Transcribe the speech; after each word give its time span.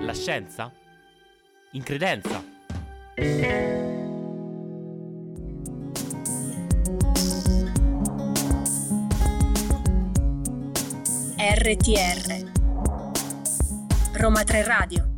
La 0.00 0.12
scienza? 0.12 0.70
Incredenza? 1.72 2.44
RTR 11.38 12.52
Roma 14.12 14.44
3 14.44 14.62
Radio 14.64 15.08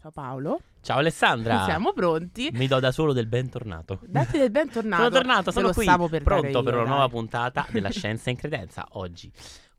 Ciao 0.00 0.10
Paolo, 0.10 0.60
Ciao 0.88 1.00
Alessandra! 1.00 1.64
siamo 1.68 1.92
pronti. 1.92 2.48
Mi 2.54 2.66
do 2.66 2.80
da 2.80 2.92
solo 2.92 3.12
del 3.12 3.26
bentornato. 3.26 3.98
Datti 4.06 4.38
del 4.38 4.50
bentornato. 4.50 5.02
Sono 5.02 5.14
tornato, 5.14 5.50
sono 5.50 5.72
qui, 5.74 5.84
per 5.84 6.22
pronto 6.22 6.62
per 6.62 6.72
una 6.72 6.82
dai. 6.84 6.90
nuova 6.92 7.08
puntata 7.10 7.66
della 7.68 7.90
Scienza 7.90 8.30
in 8.30 8.36
Credenza 8.36 8.86
oggi. 8.92 9.30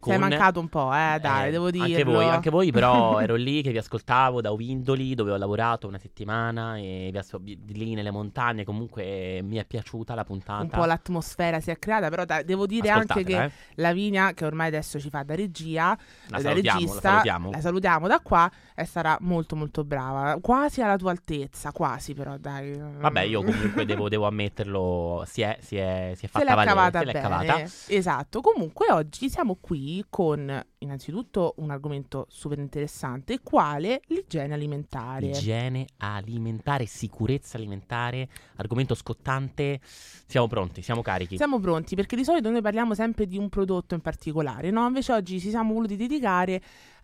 Sei 0.02 0.17
con- 0.17 0.30
mancato 0.30 0.62
un 0.62 0.70
po', 0.70 0.94
eh, 0.94 1.20
dai, 1.20 1.49
Eh, 1.49 1.52
devo 1.52 1.70
dirlo. 1.70 1.84
Anche 1.88 2.03
voi, 2.05 2.26
anche 2.30 2.49
voi, 2.49 2.71
però 2.71 3.20
ero 3.20 3.35
lì 3.35 3.62
che 3.62 3.71
vi 3.71 3.80
ascoltavo 3.80 4.39
da 4.39 4.49
Uvindoli, 4.52 5.13
dove 5.13 5.31
ho 5.31 5.35
lavorato 5.35 5.88
una 5.89 5.98
settimana 5.98 6.77
e 6.77 7.12
vi 7.41 7.59
di 7.62 7.73
lì 7.73 7.95
nelle 7.95 8.09
montagne. 8.09 8.63
Comunque 8.63 9.41
mi 9.44 9.58
è 9.58 9.66
piaciuta 9.66 10.16
la 10.16 10.23
puntata. 10.23 10.62
Un 10.63 10.70
po' 10.70 10.85
l'atmosfera 10.85 11.59
si 11.59 11.70
è 11.70 11.77
creata, 11.77 12.08
però 12.08 12.23
dai, 12.23 12.45
devo 12.45 12.66
dire 12.66 12.89
anche 12.89 13.25
che 13.25 13.44
eh. 13.44 13.52
Lavinia, 13.75 14.31
che 14.34 14.45
ormai 14.45 14.67
adesso 14.67 15.02
ci 15.02 15.09
fa 15.09 15.23
da 15.23 15.35
regia, 15.35 15.88
La 16.27 16.38
da 16.38 16.44
salutiamo, 16.44 16.80
regista, 16.80 16.95
la 16.95 17.09
salutiamo. 17.09 17.52
la 17.52 17.59
salutiamo 17.59 18.08
da 18.08 18.20
qua 18.22 18.52
e 18.75 18.86
sarà 18.86 19.17
molto 19.20 19.58
molto 19.58 19.84
brava, 19.84 20.38
quasi 20.39 20.81
alla 20.81 20.95
tua 20.95 21.11
altezza, 21.11 21.73
quasi 21.73 22.13
però 22.13 22.38
dai. 22.38 22.80
Vabbè, 22.80 23.22
io 23.23 23.44
comunque 23.44 23.84
devo, 23.84 24.08
devo 24.08 24.28
ammetterlo, 24.28 25.23
si 25.28 25.41
è, 25.41 25.58
si 25.61 25.75
è, 25.75 26.13
si 26.16 26.23
è 26.25 26.30
fatta 26.30 26.56
valere, 26.56 26.67
cavata 26.67 27.00
se 27.00 27.06
l'è 27.06 27.11
bene. 27.11 27.28
cavata. 27.28 27.63
Esatto. 27.88 28.39
Comunque 28.39 28.89
oggi 28.91 29.30
siamo 29.30 29.58
qui 29.59 29.88
con 30.09 30.64
innanzitutto 30.80 31.56
un 31.58 31.72
argomento 31.72 32.26
super 32.30 32.59
interessante, 32.59 33.40
quale 33.42 34.02
l'igiene 34.08 34.54
alimentare. 34.54 35.28
Igiene 35.28 35.88
alimentare, 35.98 36.86
sicurezza 36.86 37.58
alimentare, 37.58 38.28
argomento 38.56 38.94
scottante. 38.96 39.80
Siamo 39.81 40.48
pronti, 40.48 40.81
siamo 40.81 41.02
carichi. 41.02 41.38
Siamo 41.38 41.59
pronti 41.59 41.96
perché 41.96 42.16
di 42.16 42.23
solito 42.23 42.50
noi 42.50 42.62
parliamo 42.62 42.94
sempre 42.94 43.26
di 43.26 43.38
un 43.38 43.50
prodotto 43.50 43.96
in 43.96 44.02
particolare, 44.02 44.70
no? 44.70 44.86
Invece 44.86 45.14
oggi 45.14 45.40
ci 45.40 45.50
siamo 45.50 45.73
voluti 45.73 45.96
dedicare 45.96 46.62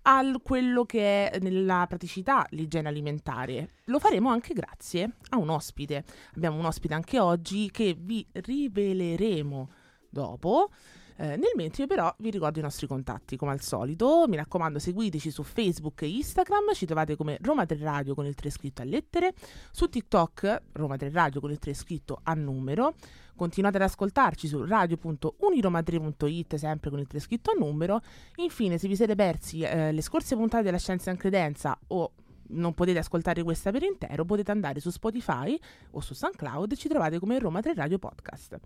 a 0.08 0.24
quello 0.44 0.86
che 0.86 1.32
è 1.32 1.40
nella 1.40 1.86
praticità 1.88 2.46
l'igiene 2.52 2.90
alimentare. 2.90 3.72
Lo 3.86 4.00
faremo 4.00 4.30
anche 4.30 4.54
grazie 4.54 5.16
a 5.30 5.38
un 5.38 5.50
ospite. 5.50 6.04
Abbiamo 6.36 6.60
un 6.60 6.66
ospite 6.66 6.94
anche 6.94 7.20
oggi 7.20 7.72
che 7.72 7.96
vi 8.00 8.26
riveleremo 8.32 9.70
dopo. 10.10 10.70
Eh, 11.18 11.38
nel 11.38 11.52
mentre 11.56 11.88
però 11.88 12.14
vi 12.18 12.30
ricordo 12.30 12.60
i 12.60 12.62
nostri 12.62 12.88
contatti 12.88 13.38
come 13.38 13.52
al 13.54 13.62
solito, 13.62 14.26
mi 14.28 14.36
raccomando 14.36 14.80
seguiteci 14.80 15.32
su 15.32 15.44
Facebook 15.44 16.02
e 16.02 16.10
Instagram, 16.10 16.74
ci 16.74 16.86
trovate 16.86 17.16
come 17.16 17.38
Roma 17.42 17.66
3 17.66 17.78
Radio 17.78 18.14
con 18.14 18.26
il 18.26 18.36
3 18.36 18.50
scritto 18.50 18.82
a 18.82 18.86
lettere, 18.86 19.34
su 19.72 19.88
TikTok 19.88 20.64
Roma 20.74 20.98
3 20.98 21.12
Radio 21.12 21.40
con 21.40 21.52
il 21.52 21.60
3 21.60 21.74
scritto 21.74 22.20
a 22.22 22.34
numero, 22.34 22.96
continuate 23.38 23.78
ad 23.78 23.84
ascoltarci 23.84 24.48
su 24.48 24.66
radio.uniroma3.it 24.66 26.56
sempre 26.56 26.90
con 26.90 27.00
il 27.00 27.08
3 27.08 27.20
scritto 27.20 27.52
a 27.52 27.54
numero, 27.58 28.02
infine 28.36 28.78
se 28.78 28.90
vi 28.90 28.98
siete 28.98 29.16
persi 29.16 29.62
eh, 29.62 29.94
le 29.94 30.02
scorse 30.02 30.36
puntate 30.36 30.64
della 30.64 30.80
Scienza 30.80 31.12
in 31.12 31.18
Credenza 31.18 31.80
o 31.88 32.12
non 32.48 32.74
potete 32.74 33.00
ascoltare 33.00 33.42
questa 33.42 33.72
per 33.72 33.84
intero, 33.84 34.26
potete 34.26 34.52
andare 34.52 34.82
su 34.82 34.90
Spotify 34.90 35.58
o 35.92 36.02
su 36.02 36.14
SoundCloud. 36.14 36.74
E 36.74 36.76
ci 36.76 36.90
trovate 36.90 37.20
come 37.20 37.40
Roma 37.40 37.62
3 37.62 37.74
Radio 37.74 37.98
Podcast. 37.98 38.60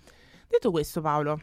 Detto 0.47 0.71
questo 0.71 0.99
Paolo, 0.99 1.39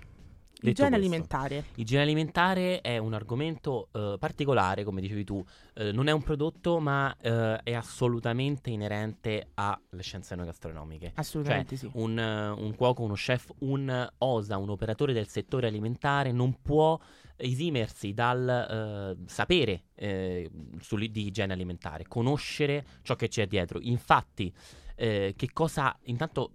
igiene 0.62 0.96
alimentare. 0.96 1.64
Igiene 1.76 2.02
alimentare 2.02 2.80
è 2.80 2.98
un 2.98 3.14
argomento 3.14 3.88
eh, 3.92 4.16
particolare, 4.18 4.84
come 4.84 5.00
dicevi 5.00 5.24
tu, 5.24 5.44
Eh, 5.74 5.92
non 5.92 6.08
è 6.08 6.12
un 6.12 6.22
prodotto, 6.22 6.80
ma 6.80 7.14
eh, 7.20 7.60
è 7.62 7.74
assolutamente 7.74 8.70
inerente 8.70 9.50
alle 9.54 10.02
scienze 10.02 10.34
enogastronomiche. 10.34 11.12
Assolutamente 11.16 11.76
sì. 11.76 11.90
Un, 11.94 12.18
eh, 12.18 12.48
un 12.48 12.74
cuoco, 12.74 13.02
uno 13.02 13.14
chef, 13.14 13.52
un 13.58 14.08
OSA, 14.18 14.56
un 14.56 14.70
operatore 14.70 15.12
del 15.12 15.28
settore 15.28 15.66
alimentare 15.66 16.32
non 16.32 16.62
può 16.62 16.98
esimersi 17.36 18.14
dal 18.14 18.48
eh, 18.48 19.28
sapere 19.28 19.82
eh, 19.94 20.50
sul- 20.80 21.10
di 21.10 21.26
igiene 21.26 21.52
alimentare, 21.52 22.04
conoscere 22.08 22.86
ciò 23.02 23.14
che 23.14 23.28
c'è 23.28 23.46
dietro. 23.46 23.78
Infatti, 23.82 24.52
che 24.96 25.50
cosa 25.52 25.94
intanto 26.04 26.52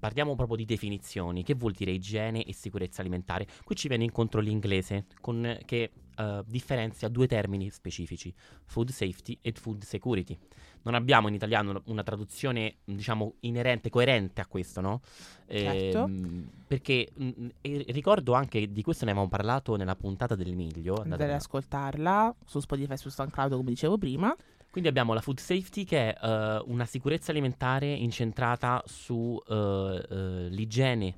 parliamo 0.00 0.34
proprio 0.34 0.56
di 0.56 0.64
definizioni. 0.64 1.44
Che 1.44 1.54
vuol 1.54 1.72
dire 1.72 1.92
igiene 1.92 2.42
e 2.42 2.52
sicurezza 2.52 3.02
alimentare? 3.02 3.46
Qui 3.62 3.76
ci 3.76 3.86
viene 3.86 4.02
incontro 4.02 4.40
l'inglese 4.40 5.04
con, 5.20 5.58
che 5.64 5.90
eh, 6.16 6.42
differenzia 6.46 7.08
due 7.08 7.26
termini 7.26 7.70
specifici: 7.70 8.34
food 8.64 8.90
safety 8.90 9.38
e 9.40 9.52
food 9.52 9.84
security. 9.84 10.36
Non 10.82 10.94
abbiamo 10.94 11.28
in 11.28 11.34
italiano 11.34 11.82
una, 11.86 12.02
traduzione, 12.02 12.76
diciamo, 12.84 13.34
inerente, 13.40 13.90
coerente 13.90 14.40
a 14.40 14.46
questo, 14.46 14.80
no? 14.80 15.02
Certo. 15.46 16.04
Ehm, 16.04 16.48
perché 16.66 17.10
mh, 17.14 17.46
e 17.60 17.84
ricordo 17.88 18.32
anche 18.32 18.72
di 18.72 18.82
questo 18.82 19.04
ne 19.04 19.10
avevamo 19.10 19.30
parlato 19.30 19.76
nella 19.76 19.94
puntata 19.94 20.34
dell'Emilio. 20.34 20.94
Andate 20.96 21.24
ad 21.24 21.30
ascoltarla 21.30 22.34
su 22.46 22.60
Spotify 22.60 22.94
e 22.94 22.96
su 22.96 23.10
SoundCloud 23.10 23.52
come 23.52 23.70
dicevo 23.70 23.98
prima. 23.98 24.34
Quindi 24.70 24.88
abbiamo 24.88 25.12
la 25.14 25.20
food 25.20 25.38
safety 25.38 25.84
che 25.84 26.14
è 26.14 26.18
eh, 26.24 26.62
una 26.66 26.84
sicurezza 26.84 27.32
alimentare 27.32 27.92
incentrata 27.92 28.82
sull'igiene 28.86 29.56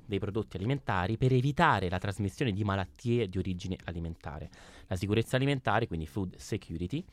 dei 0.05 0.17
prodotti 0.17 0.57
alimentari 0.57 1.17
per 1.17 1.31
evitare 1.33 1.87
la 1.87 1.99
trasmissione 1.99 2.51
di 2.51 2.63
malattie 2.63 3.29
di 3.29 3.37
origine 3.37 3.77
alimentare. 3.83 4.49
La 4.87 4.95
sicurezza 4.95 5.35
alimentare, 5.35 5.85
quindi 5.85 6.07
food 6.07 6.35
security, 6.37 7.05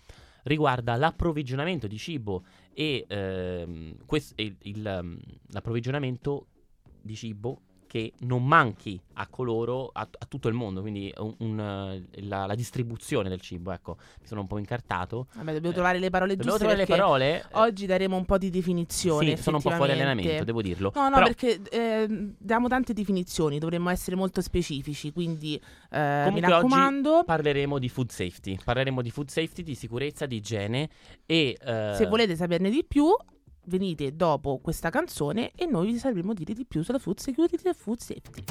riguarda 0.44 0.96
l'approvvigionamento 0.96 1.86
di 1.86 1.98
cibo 1.98 2.44
e 2.72 3.04
ehm, 3.06 4.06
quest- 4.06 4.32
e 4.36 4.56
il- 4.62 4.86
ehm, 4.86 5.20
l'approvvigionamento 5.48 6.46
di 7.02 7.14
cibo 7.16 7.60
che 7.90 8.12
non 8.20 8.46
manchi 8.46 9.00
a 9.14 9.26
coloro, 9.26 9.90
a, 9.92 10.02
a 10.02 10.26
tutto 10.28 10.46
il 10.46 10.54
mondo, 10.54 10.80
quindi 10.80 11.12
un- 11.16 11.34
un, 11.38 11.58
eh, 11.58 12.22
la, 12.22 12.46
la 12.46 12.54
distribuzione 12.54 13.28
del 13.28 13.40
cibo, 13.40 13.72
ecco, 13.72 13.96
mi 14.20 14.26
sono 14.28 14.42
un 14.42 14.46
po' 14.46 14.58
incartato. 14.58 15.26
Vabbè, 15.34 15.54
dobbiamo 15.54 15.70
Eh, 15.70 15.72
trovare 15.72 15.98
le 15.98 16.08
parole 16.08 16.36
Dobbiamo 16.36 16.56
giuste 16.56 16.72
trovare 16.72 16.88
le 16.88 16.96
parole. 16.96 17.44
oggi 17.66 17.86
daremo 17.86 18.16
un 18.16 18.24
po' 18.24 18.38
di 18.38 18.48
definizione. 18.48 19.34
Sì, 19.36 19.42
sono 19.42 19.56
un 19.56 19.62
po' 19.64 19.70
fuori 19.70 19.90
allenamento, 19.90 20.44
devo 20.44 20.62
dirlo. 20.62 20.92
No, 20.94 21.08
no, 21.08 21.14
Però, 21.16 21.26
perché 21.26 21.60
eh, 21.68 22.06
diamo 22.38 22.68
tante 22.68 22.92
definizioni, 22.92 23.58
dovremmo 23.58 23.90
essere 23.90 24.14
molto 24.14 24.40
specifici, 24.40 25.12
quindi 25.12 25.60
eh, 25.90 26.28
mi 26.30 26.38
raccomando, 26.40 27.24
parleremo 27.26 27.76
di 27.80 27.88
food 27.88 28.10
safety. 28.10 28.56
Parleremo 28.64 29.02
di 29.02 29.10
food 29.10 29.30
safety, 29.30 29.64
di 29.64 29.74
sicurezza, 29.74 30.26
di 30.26 30.36
igiene 30.36 30.88
e 31.26 31.58
eh, 31.60 31.92
se 31.96 32.06
volete 32.06 32.36
saperne 32.36 32.70
di 32.70 32.84
più, 32.86 33.08
venite 33.66 34.15
dopo 34.15 34.59
questa 34.59 34.91
canzone 34.91 35.53
e 35.54 35.66
noi 35.66 35.93
vi 35.93 35.98
sapremo 35.98 36.32
dire 36.34 36.54
di 36.54 36.65
più 36.66 36.82
sulla 36.82 36.98
food 36.98 37.19
security 37.19 37.56
e 37.62 37.75
food 37.75 37.98
safety. 37.98 38.44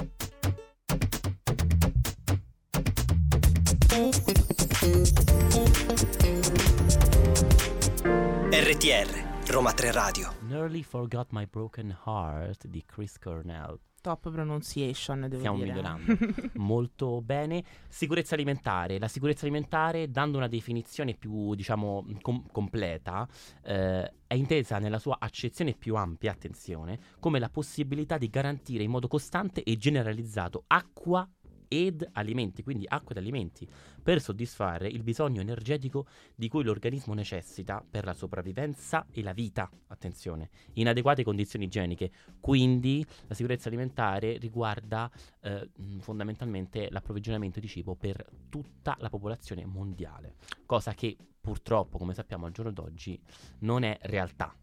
RTR 8.51 9.51
Roma 9.51 9.73
3 9.73 9.91
Radio. 9.91 10.33
Nearly 10.41 10.83
Forgot 10.83 11.29
My 11.31 11.45
Broken 11.45 11.97
Heart 12.05 12.67
di 12.67 12.83
Chris 12.85 13.17
Cornell. 13.17 13.79
Top 14.01 14.29
pronunciation, 14.31 15.21
devo 15.21 15.37
Stiamo 15.37 15.57
dire. 15.57 15.69
migliorando. 15.71 16.17
Molto 16.55 17.21
bene. 17.21 17.63
Sicurezza 17.87 18.35
alimentare. 18.35 18.97
La 18.99 19.07
sicurezza 19.07 19.45
alimentare, 19.45 20.09
dando 20.09 20.37
una 20.37 20.47
definizione 20.47 21.13
più, 21.15 21.53
diciamo, 21.55 22.05
com- 22.21 22.45
completa, 22.51 23.27
eh, 23.63 24.13
è 24.25 24.33
intesa 24.35 24.79
nella 24.79 24.99
sua 24.99 25.17
accezione 25.19 25.73
più 25.73 25.95
ampia, 25.95 26.31
attenzione, 26.31 26.99
come 27.19 27.39
la 27.39 27.49
possibilità 27.49 28.17
di 28.17 28.29
garantire 28.29 28.83
in 28.83 28.91
modo 28.91 29.07
costante 29.07 29.63
e 29.63 29.75
generalizzato 29.77 30.63
acqua 30.67 31.27
ed 31.69 32.05
alimenti, 32.13 32.63
quindi 32.63 32.83
acqua 32.87 33.11
ed 33.11 33.17
alimenti, 33.17 33.65
per 34.03 34.19
soddisfare 34.19 34.89
il 34.89 35.03
bisogno 35.03 35.39
energetico 35.39 36.07
di 36.35 36.49
cui 36.49 36.63
l'organismo 36.63 37.13
necessita 37.13 37.81
per 37.87 38.03
la 38.03 38.13
sopravvivenza 38.13 39.05
e 39.11 39.21
la 39.21 39.31
vita, 39.31 39.69
attenzione, 39.87 40.49
in 40.73 40.89
adeguate 40.89 41.23
condizioni 41.23 41.65
igieniche. 41.65 42.11
Quindi 42.39 43.05
la 43.27 43.35
sicurezza 43.35 43.69
alimentare 43.69 44.37
riguarda 44.37 45.09
eh, 45.41 45.69
fondamentalmente 45.99 46.89
l'approvvigionamento 46.89 47.59
di 47.59 47.67
cibo 47.67 47.95
per 47.95 48.25
tutta 48.49 48.97
la 48.99 49.09
popolazione 49.09 49.65
mondiale, 49.65 50.35
cosa 50.65 50.93
che 50.93 51.15
purtroppo, 51.39 51.97
come 51.97 52.13
sappiamo 52.13 52.47
al 52.47 52.51
giorno 52.51 52.71
d'oggi, 52.71 53.19
non 53.59 53.83
è 53.83 53.97
realtà. 54.01 54.53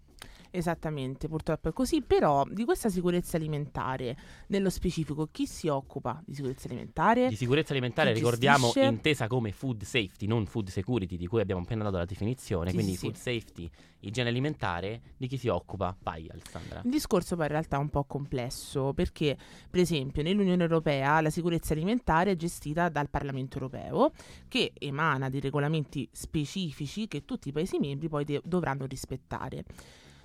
Esattamente, 0.57 1.29
purtroppo 1.29 1.69
è 1.69 1.73
così, 1.75 2.01
però 2.01 2.43
di 2.49 2.65
questa 2.65 2.89
sicurezza 2.89 3.37
alimentare, 3.37 4.17
nello 4.47 4.71
specifico, 4.71 5.29
chi 5.31 5.47
si 5.47 5.69
occupa 5.69 6.23
di 6.25 6.35
sicurezza 6.35 6.67
alimentare? 6.69 7.29
Di 7.29 7.37
sicurezza 7.37 7.73
alimentare 7.73 8.13
Chi 8.15 8.21
ricordiamo 8.21 8.65
gestisce? 8.69 8.87
intesa 8.87 9.27
come 9.27 9.53
food 9.53 9.83
safety, 9.83 10.25
non 10.25 10.47
food 10.47 10.69
security, 10.71 11.19
di 11.19 11.27
cui 11.27 11.43
abbiamo 11.43 11.61
appena 11.61 11.85
dato 11.85 11.99
la 11.99 12.07
definizione. 12.07 12.71
Sì, 12.71 12.75
quindi 12.75 12.93
sì, 12.93 12.99
food 12.99 13.17
safety, 13.17 13.69
igiene 14.01 14.31
alimentare, 14.31 15.03
di 15.19 15.27
chi 15.27 15.37
si 15.37 15.49
occupa? 15.49 15.95
Vai 16.03 16.27
Alessandra. 16.31 16.81
Il 16.85 16.91
discorso 16.91 17.37
poi 17.37 17.45
in 17.45 17.51
realtà 17.51 17.77
è 17.77 17.81
un 17.81 17.91
po' 17.91 18.05
complesso 18.05 18.95
perché, 18.95 19.37
per 19.69 19.81
esempio, 19.81 20.23
nell'Unione 20.23 20.63
Europea 20.63 21.21
la 21.21 21.29
sicurezza 21.29 21.75
alimentare 21.75 22.31
è 22.31 22.37
gestita 22.37 22.89
dal 22.89 23.11
Parlamento 23.11 23.59
Europeo 23.59 24.11
che 24.49 24.73
emana 24.79 25.29
dei 25.29 25.41
regolamenti 25.41 26.09
specifici 26.13 27.09
che 27.09 27.27
tutti 27.27 27.51
i 27.51 27.53
Paesi 27.53 27.79
membri 27.79 28.09
poi 28.09 28.25
de- 28.25 28.41
dovranno 28.43 28.87
rispettare. 28.87 29.65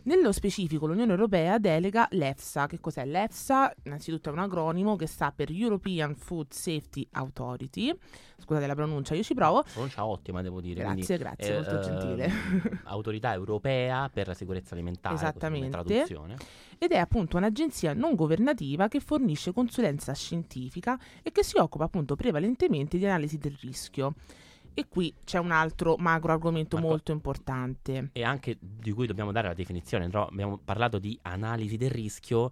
Nello 0.03 0.31
specifico 0.31 0.88
l'Unione 0.88 1.12
Europea 1.12 1.59
delega 1.59 2.07
l'EFSA. 2.09 2.65
Che 2.65 2.80
cos'è 2.80 3.06
l'EFSA? 3.06 3.71
Innanzitutto 3.83 4.30
è 4.30 4.31
un 4.31 4.39
acronimo 4.39 4.95
che 4.95 5.06
sta 5.06 5.31
per 5.31 5.51
European 5.51 6.15
Food 6.15 6.51
Safety 6.51 7.07
Authority. 7.12 7.95
Scusate 8.39 8.65
la 8.65 8.74
pronuncia, 8.74 9.13
io 9.13 9.21
ci 9.21 9.36
provo. 9.36 9.62
Pronuncia 9.62 10.03
ottima, 10.03 10.42
devo 10.42 10.59
dire. 10.59 10.83
quindi, 10.83 11.06
Grazie, 11.06 11.18
grazie, 11.19 11.51
eh, 11.51 11.56
molto 11.56 11.75
ehm, 11.75 11.81
gentile. 11.83 12.31
Autorità 12.86 13.33
europea 13.33 14.09
per 14.12 14.25
la 14.25 14.33
sicurezza 14.33 14.74
alimentare. 14.74 15.13
Esattamente. 15.13 15.69
traduzione. 15.69 16.36
ed 16.80 16.92
è 16.92 16.97
appunto 16.97 17.38
un'agenzia 17.38 17.94
non 17.94 18.15
governativa 18.15 18.88
che 18.88 19.00
fornisce 19.00 19.54
consulenza 19.54 20.13
scientifica 20.13 21.00
e 21.21 21.31
che 21.31 21.44
si 21.44 21.57
occupa 21.59 21.83
appunto 21.83 22.15
prevalentemente 22.15 22.97
di 22.97 23.06
analisi 23.06 23.38
del 23.38 23.56
rischio. 23.62 24.15
E 24.73 24.88
qui 24.88 25.13
c'è 25.23 25.38
un 25.38 25.51
altro 25.51 25.95
macro 25.97 26.31
argomento 26.31 26.75
Marco. 26.77 26.91
molto 26.91 27.12
importante. 27.12 28.09
E 28.13 28.23
anche 28.23 28.57
di 28.59 28.91
cui 28.91 29.07
dobbiamo 29.07 29.31
dare 29.31 29.47
la 29.50 29.53
definizione. 29.53 30.07
no? 30.07 30.27
Abbiamo 30.27 30.57
parlato 30.57 30.97
di 30.97 31.18
analisi 31.23 31.77
del 31.77 31.91
rischio 31.91 32.51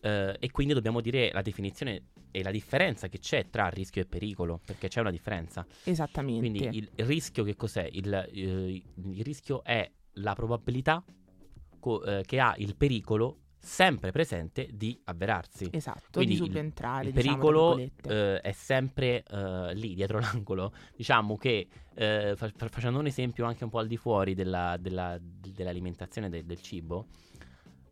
eh, 0.00 0.36
e 0.38 0.50
quindi 0.50 0.74
dobbiamo 0.74 1.00
dire 1.00 1.30
la 1.32 1.42
definizione 1.42 2.02
e 2.32 2.42
la 2.42 2.50
differenza 2.50 3.08
che 3.08 3.18
c'è 3.18 3.50
tra 3.50 3.68
rischio 3.68 4.02
e 4.02 4.06
pericolo, 4.06 4.60
perché 4.64 4.88
c'è 4.88 5.00
una 5.00 5.10
differenza. 5.10 5.66
Esattamente. 5.84 6.40
Quindi 6.40 6.78
il 6.78 6.90
il 6.94 7.04
rischio 7.04 7.44
che 7.44 7.56
cos'è? 7.56 7.88
Il, 7.90 8.12
eh, 8.12 8.82
il 8.94 9.24
rischio 9.24 9.62
è 9.64 9.90
la 10.14 10.34
probabilità 10.34 11.02
co- 11.78 12.02
eh, 12.04 12.22
che 12.24 12.40
ha 12.40 12.54
il 12.58 12.76
pericolo 12.76 13.38
sempre 13.60 14.10
presente 14.10 14.68
di 14.72 14.98
avverarsi. 15.04 15.68
esatto, 15.70 16.08
Quindi 16.12 16.34
di 16.36 16.40
il- 16.40 16.46
subentrare. 16.46 17.06
il 17.08 17.12
diciamo, 17.12 17.36
pericolo 17.36 17.78
eh, 18.08 18.40
è 18.40 18.52
sempre 18.52 19.22
eh, 19.22 19.74
lì 19.74 19.94
dietro 19.94 20.18
l'angolo. 20.20 20.72
Diciamo 20.96 21.36
che 21.36 21.68
eh, 21.94 22.32
fa- 22.36 22.50
fa- 22.56 22.68
facendo 22.68 22.98
un 22.98 23.06
esempio 23.06 23.44
anche 23.44 23.64
un 23.64 23.70
po' 23.70 23.78
al 23.78 23.86
di 23.86 23.96
fuori 23.96 24.34
della- 24.34 24.76
della- 24.78 25.18
dell'alimentazione 25.20 26.28
de- 26.30 26.44
del 26.46 26.60
cibo, 26.62 27.06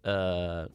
eh, 0.02 0.70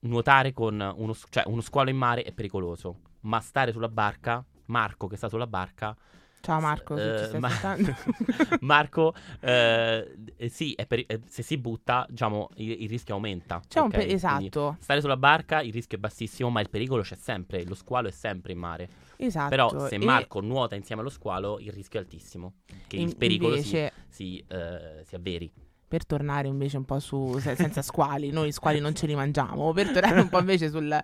nuotare 0.00 0.52
con 0.52 0.92
uno, 0.96 1.14
cioè 1.30 1.44
uno 1.46 1.60
squalo 1.60 1.90
in 1.90 1.96
mare 1.96 2.22
è 2.22 2.32
pericoloso, 2.32 2.98
ma 3.20 3.40
stare 3.40 3.70
sulla 3.72 3.88
barca, 3.88 4.44
Marco 4.66 5.06
che 5.06 5.16
sta 5.16 5.28
sulla 5.28 5.46
barca, 5.46 5.96
Ciao 6.42 6.60
Marco, 6.60 6.96
eh, 6.96 7.38
ma-. 7.38 7.76
Marco, 8.62 9.14
eh, 9.40 10.16
sì, 10.48 10.72
è 10.74 10.86
peri- 10.86 11.04
eh, 11.06 11.20
se 11.28 11.42
si 11.44 11.56
butta, 11.56 12.04
diciamo, 12.08 12.48
il, 12.56 12.82
il 12.82 12.88
rischio 12.88 13.14
aumenta. 13.14 13.62
C'è 13.68 13.78
un 13.78 13.86
ok? 13.86 13.92
pe- 13.92 13.98
Quindi 14.06 14.14
esatto, 14.16 14.76
Stare 14.80 15.00
sulla 15.00 15.16
barca, 15.16 15.62
il 15.62 15.72
rischio 15.72 15.98
è 15.98 16.00
bassissimo, 16.00 16.50
ma 16.50 16.60
il 16.60 16.68
pericolo 16.68 17.02
c'è 17.02 17.14
sempre. 17.14 17.64
Lo 17.64 17.74
squalo 17.76 18.08
è 18.08 18.10
sempre 18.10 18.52
in 18.52 18.58
mare. 18.58 18.88
esatto. 19.16 19.48
Però 19.50 19.86
se 19.86 19.94
e 19.94 19.98
Marco 19.98 20.40
nuota 20.40 20.74
insieme 20.74 21.00
allo 21.02 21.10
squalo, 21.10 21.60
il 21.60 21.70
rischio 21.70 22.00
è 22.00 22.02
altissimo. 22.02 22.54
Che 22.88 22.96
il 22.96 23.02
in- 23.02 23.16
pericolo 23.16 23.54
si, 23.56 23.76
invece, 23.76 23.92
si, 24.08 24.44
eh, 24.48 25.02
si 25.04 25.14
avveri. 25.14 25.52
Per 25.92 26.06
tornare 26.06 26.48
invece 26.48 26.78
un 26.78 26.86
po' 26.86 26.98
su 27.00 27.38
se- 27.38 27.54
senza 27.54 27.82
squali, 27.82 28.30
noi 28.30 28.50
squali 28.50 28.80
non 28.80 28.94
ce 28.94 29.04
li 29.06 29.14
mangiamo, 29.14 29.72
per 29.74 29.90
tornare 29.92 30.20
un 30.22 30.30
po' 30.30 30.38
invece 30.38 30.70
sul- 30.70 30.98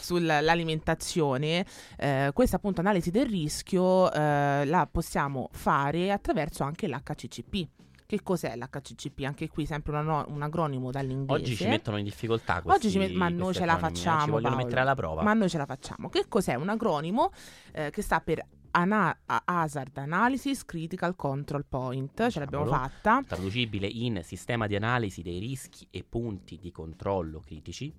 sull'alimentazione, 0.00 1.64
eh, 1.96 2.30
questa 2.34 2.56
appunto 2.56 2.80
analisi 2.80 3.10
del 3.10 3.24
rischio 3.26 4.12
eh, 4.12 4.64
la 4.66 4.86
possiamo 4.90 5.48
fare 5.52 6.12
attraverso 6.12 6.62
anche 6.62 6.86
l'HCCP. 6.88 7.68
Che 8.06 8.22
cos'è 8.22 8.54
l'HCCP? 8.54 9.22
Anche 9.24 9.48
qui 9.48 9.64
sempre 9.64 9.92
un, 9.92 9.98
ano- 9.98 10.26
un 10.28 10.42
acronimo 10.42 10.90
dall'inglese. 10.90 11.40
Oggi 11.42 11.56
ci 11.56 11.66
mettono 11.66 11.96
in 11.96 12.04
difficoltà 12.04 12.56
Oggi 12.56 12.64
questi 12.66 12.90
ci 12.90 12.98
met- 12.98 13.12
ma 13.12 13.30
noi 13.30 13.54
ce 13.54 13.64
la 13.64 13.72
acronimi, 13.72 13.98
eh, 13.98 14.02
facciamo, 14.02 14.24
Ci 14.24 14.30
vogliono 14.30 14.48
Paolo. 14.50 14.62
mettere 14.64 14.80
alla 14.82 14.94
prova. 14.94 15.22
Ma 15.22 15.32
noi 15.32 15.48
ce 15.48 15.56
la 15.56 15.64
facciamo. 15.64 16.10
Che 16.10 16.26
cos'è? 16.28 16.54
Un 16.54 16.68
acronimo 16.68 17.30
eh, 17.72 17.88
che 17.90 18.02
sta 18.02 18.20
per 18.20 18.44
Ana- 18.76 19.16
Hazard 19.24 19.96
Analysis 19.98 20.64
Critical 20.64 21.14
Control 21.14 21.64
Point. 21.68 22.28
Ce 22.28 22.40
l'abbiamo 22.40 22.64
Diciamolo. 22.64 22.88
fatta. 22.88 23.22
Traducibile 23.26 23.86
in 23.86 24.20
sistema 24.24 24.66
di 24.66 24.74
analisi 24.74 25.22
dei 25.22 25.38
rischi 25.38 25.86
e 25.90 26.02
punti 26.02 26.58
di 26.60 26.72
controllo 26.72 27.40
critici. 27.40 27.92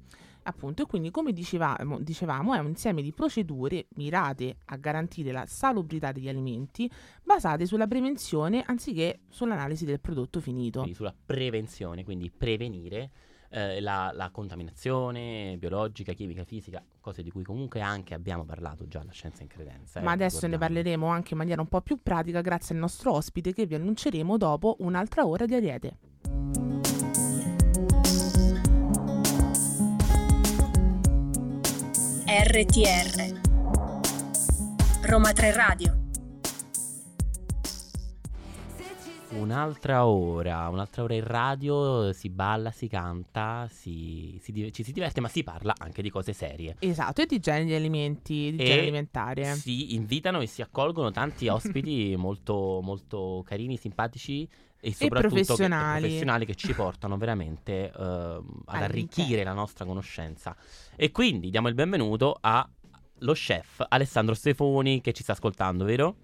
Appunto, 0.47 0.83
e 0.83 0.85
quindi 0.85 1.09
come 1.09 1.31
dicevamo, 1.33 1.99
dicevamo 1.99 2.53
è 2.53 2.59
un 2.59 2.67
insieme 2.67 3.01
di 3.01 3.11
procedure 3.13 3.87
mirate 3.95 4.57
a 4.65 4.75
garantire 4.75 5.31
la 5.31 5.45
salubrità 5.47 6.11
degli 6.11 6.29
alimenti 6.29 6.87
basate 7.23 7.65
sulla 7.65 7.87
prevenzione 7.87 8.61
anziché 8.63 9.21
sull'analisi 9.29 9.85
del 9.85 9.99
prodotto 9.99 10.39
finito. 10.39 10.79
quindi 10.81 10.95
sulla 10.95 11.15
prevenzione, 11.25 12.03
quindi 12.03 12.29
prevenire 12.29 13.09
eh, 13.55 13.79
la, 13.79 14.11
la 14.13 14.29
contaminazione 14.31 15.55
biologica, 15.57 16.11
chimica, 16.11 16.43
fisica, 16.43 16.83
cose 16.99 17.23
di 17.23 17.31
cui 17.31 17.43
comunque 17.43 17.79
anche 17.79 18.13
abbiamo 18.13 18.43
parlato 18.43 18.85
già 18.87 18.99
alla 18.99 19.11
Scienza 19.13 19.43
in 19.43 19.47
Credenza. 19.47 19.99
eh, 19.99 20.03
Ma 20.03 20.11
adesso 20.11 20.45
ne 20.47 20.53
ricordiamo. 20.53 20.73
parleremo 20.73 21.07
anche 21.07 21.29
in 21.31 21.37
maniera 21.39 21.61
un 21.61 21.67
po' 21.67 21.79
più 21.81 21.99
pratica 22.03 22.41
grazie 22.41 22.75
al 22.75 22.81
nostro 22.81 23.13
ospite 23.13 23.53
che 23.53 23.65
vi 23.65 23.75
annunceremo 23.75 24.37
dopo 24.37 24.75
un'altra 24.79 25.25
ora 25.25 25.45
di 25.45 25.55
Ariete. 25.55 25.97
RTR 32.27 33.41
Roma 35.03 35.31
3 35.31 35.51
Radio 35.53 36.04
Un'altra 39.35 40.05
ora, 40.05 40.69
un'altra 40.69 41.03
ora 41.03 41.13
in 41.13 41.25
radio, 41.25 42.13
si 42.13 42.29
balla, 42.29 42.71
si 42.71 42.87
canta, 42.87 43.67
si, 43.69 44.39
si 44.41 44.71
ci 44.71 44.83
si 44.83 44.93
diverte, 44.93 45.19
ma 45.19 45.27
si 45.27 45.43
parla 45.43 45.73
anche 45.77 46.01
di 46.01 46.09
cose 46.09 46.31
serie. 46.31 46.77
Esatto, 46.79 47.21
e 47.21 47.25
di 47.25 47.39
generi 47.39 47.65
di 47.65 47.73
alimenti, 47.75 48.51
di 48.51 48.57
E 48.57 48.63
genere 48.63 48.81
alimentare. 48.81 49.43
Si 49.55 49.93
invitano 49.93 50.39
e 50.39 50.47
si 50.47 50.61
accolgono 50.61 51.11
tanti 51.11 51.47
ospiti 51.49 52.15
molto, 52.17 52.79
molto 52.81 53.43
carini, 53.45 53.75
simpatici 53.75 54.47
e 54.79 54.93
soprattutto 54.93 55.33
che- 55.33 55.39
professionali. 55.39 55.99
professionali 56.01 56.45
che 56.45 56.55
ci 56.55 56.73
portano 56.73 57.17
veramente 57.17 57.91
ehm, 57.91 58.61
ad 58.65 58.81
arricchire 58.81 59.43
la 59.43 59.53
nostra 59.53 59.83
conoscenza. 59.83 60.55
E 60.95 61.11
quindi 61.11 61.49
diamo 61.49 61.67
il 61.67 61.73
benvenuto 61.75 62.37
allo 62.39 63.33
chef 63.33 63.83
Alessandro 63.89 64.33
Stefoni 64.33 65.01
che 65.01 65.11
ci 65.11 65.23
sta 65.23 65.33
ascoltando, 65.33 65.83
vero? 65.83 66.15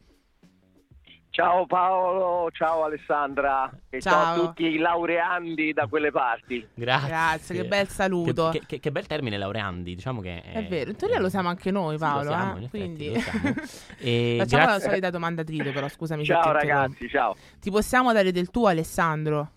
Ciao 1.34 1.66
Paolo, 1.66 2.52
ciao 2.52 2.84
Alessandra 2.84 3.72
e 3.90 4.02
ciao, 4.02 4.12
Ciao. 4.12 4.34
a 4.44 4.46
tutti 4.48 4.64
i 4.66 4.78
laureandi 4.78 5.72
da 5.72 5.88
quelle 5.88 6.12
parti. 6.12 6.68
Grazie. 6.74 7.08
Grazie, 7.08 7.56
che 7.56 7.68
bel 7.70 7.88
saluto. 7.88 8.50
Che, 8.50 8.64
che- 8.68 8.80
che 8.82 8.92
bel 8.92 9.08
termine 9.08 9.38
laureandi, 9.38 9.96
diciamo 9.96 10.20
che 10.20 10.42
È 10.42 10.66
vero, 10.68 10.90
in 10.90 10.98
teoria 10.98 11.20
lo 11.20 11.30
siamo 11.30 11.48
anche 11.48 11.72
noi, 11.72 11.96
Sì, 11.98 12.04
lo 12.04 12.10
Paolo. 12.10 12.30
siamo, 12.32 12.54
eh? 12.54 12.58
in 12.58 12.64
effetti, 12.66 12.78
Quindi 12.84 13.14
lo 13.14 13.20
siamo. 13.22 13.54
E 14.00 14.36
facciamo 14.40 14.64
la 14.64 14.70
grazie- 14.72 14.90
solita 14.90 15.10
domanda 15.10 15.44
trito, 15.46 15.72
però 15.72 15.88
scusami 15.88 16.26
Ciao 16.26 16.52
ragazzi, 16.52 17.08
ciao. 17.08 17.36
Ti 17.62 17.72
possiamo 17.72 18.12
dare 18.12 18.34
del 18.34 18.50
tuo, 18.50 18.68
Alessandro? 18.68 19.52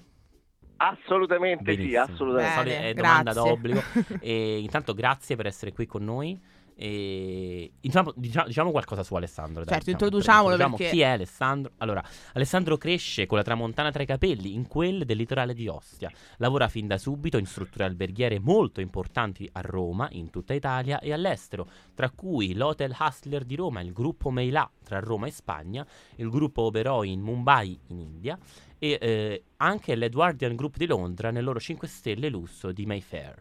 Assolutamente 0.77 1.73
sì, 1.73 1.77
Benissimo. 1.77 2.03
assolutamente. 2.03 2.63
Bene, 2.63 2.71
Solita- 2.71 2.89
è 2.89 2.95
domanda 2.95 3.33
grazie. 3.33 3.51
d'obbligo. 3.51 3.83
E 4.23 4.59
intanto 4.61 4.95
grazie 4.95 5.35
per 5.35 5.47
essere 5.47 5.73
qui 5.73 5.87
con 5.87 6.05
noi. 6.05 6.41
E 6.77 7.73
diciamo, 7.81 8.13
diciamo- 8.17 8.47
diciamo 8.49 8.71
qualcosa 8.71 9.03
su 9.03 9.15
Alessandro. 9.15 9.65
dai, 9.65 9.75
Certo, 9.75 9.85
diciamo, 9.91 10.05
introduciamolo 10.05 10.53
introduciamo 10.55 10.77
perché- 10.77 10.93
Chi 10.93 11.01
è 11.03 11.07
Alessandro? 11.07 11.73
Allora, 11.79 12.03
Alessandro 12.33 12.77
cresce 12.77 13.27
con 13.27 13.39
la 13.39 13.45
tramontana 13.45 13.91
tra 13.91 14.03
i 14.03 14.07
capelli 14.07 14.55
in 14.55 14.67
quelle 14.67 15.05
del 15.05 15.17
litorale 15.17 15.55
di 15.55 15.69
Ostia. 15.69 16.11
Lavora 16.39 16.69
fin 16.69 16.87
da 16.87 16.99
subito 16.99 17.39
in 17.39 17.47
strutture 17.47 17.85
alberghiere 17.85 18.39
molto 18.41 18.81
importanti 18.81 19.49
a 19.53 19.61
Roma, 19.61 20.09
in 20.13 20.31
tutta 20.31 20.53
Italia 20.55 20.99
e 20.99 21.13
all'estero, 21.13 21.69
tra 21.95 22.11
cui 22.11 22.55
l'Hotel 22.55 22.95
Hustler 22.99 23.45
di 23.45 23.55
Roma, 23.55 23.81
il 23.81 23.93
gruppo 23.93 24.31
Meilà 24.31 24.69
tra 24.83 24.99
Roma 25.01 25.27
e 25.27 25.31
Spagna, 25.31 25.87
il 26.17 26.29
gruppo 26.29 26.63
Oberoi 26.63 27.11
in 27.13 27.21
Mumbai 27.21 27.79
in 27.89 27.99
India 28.01 28.39
e 28.79 28.99
eh, 29.01 29.45
anche 29.59 29.95
l'Edwardian 29.95 30.57
Group 30.57 30.77
di 30.77 30.87
Londra 30.87 31.31
nel 31.31 31.45
loro 31.45 31.61
5 31.61 31.87
stelle 31.89 32.29
lusso 32.29 32.73
di 32.73 32.85
Mayfair. 32.85 33.41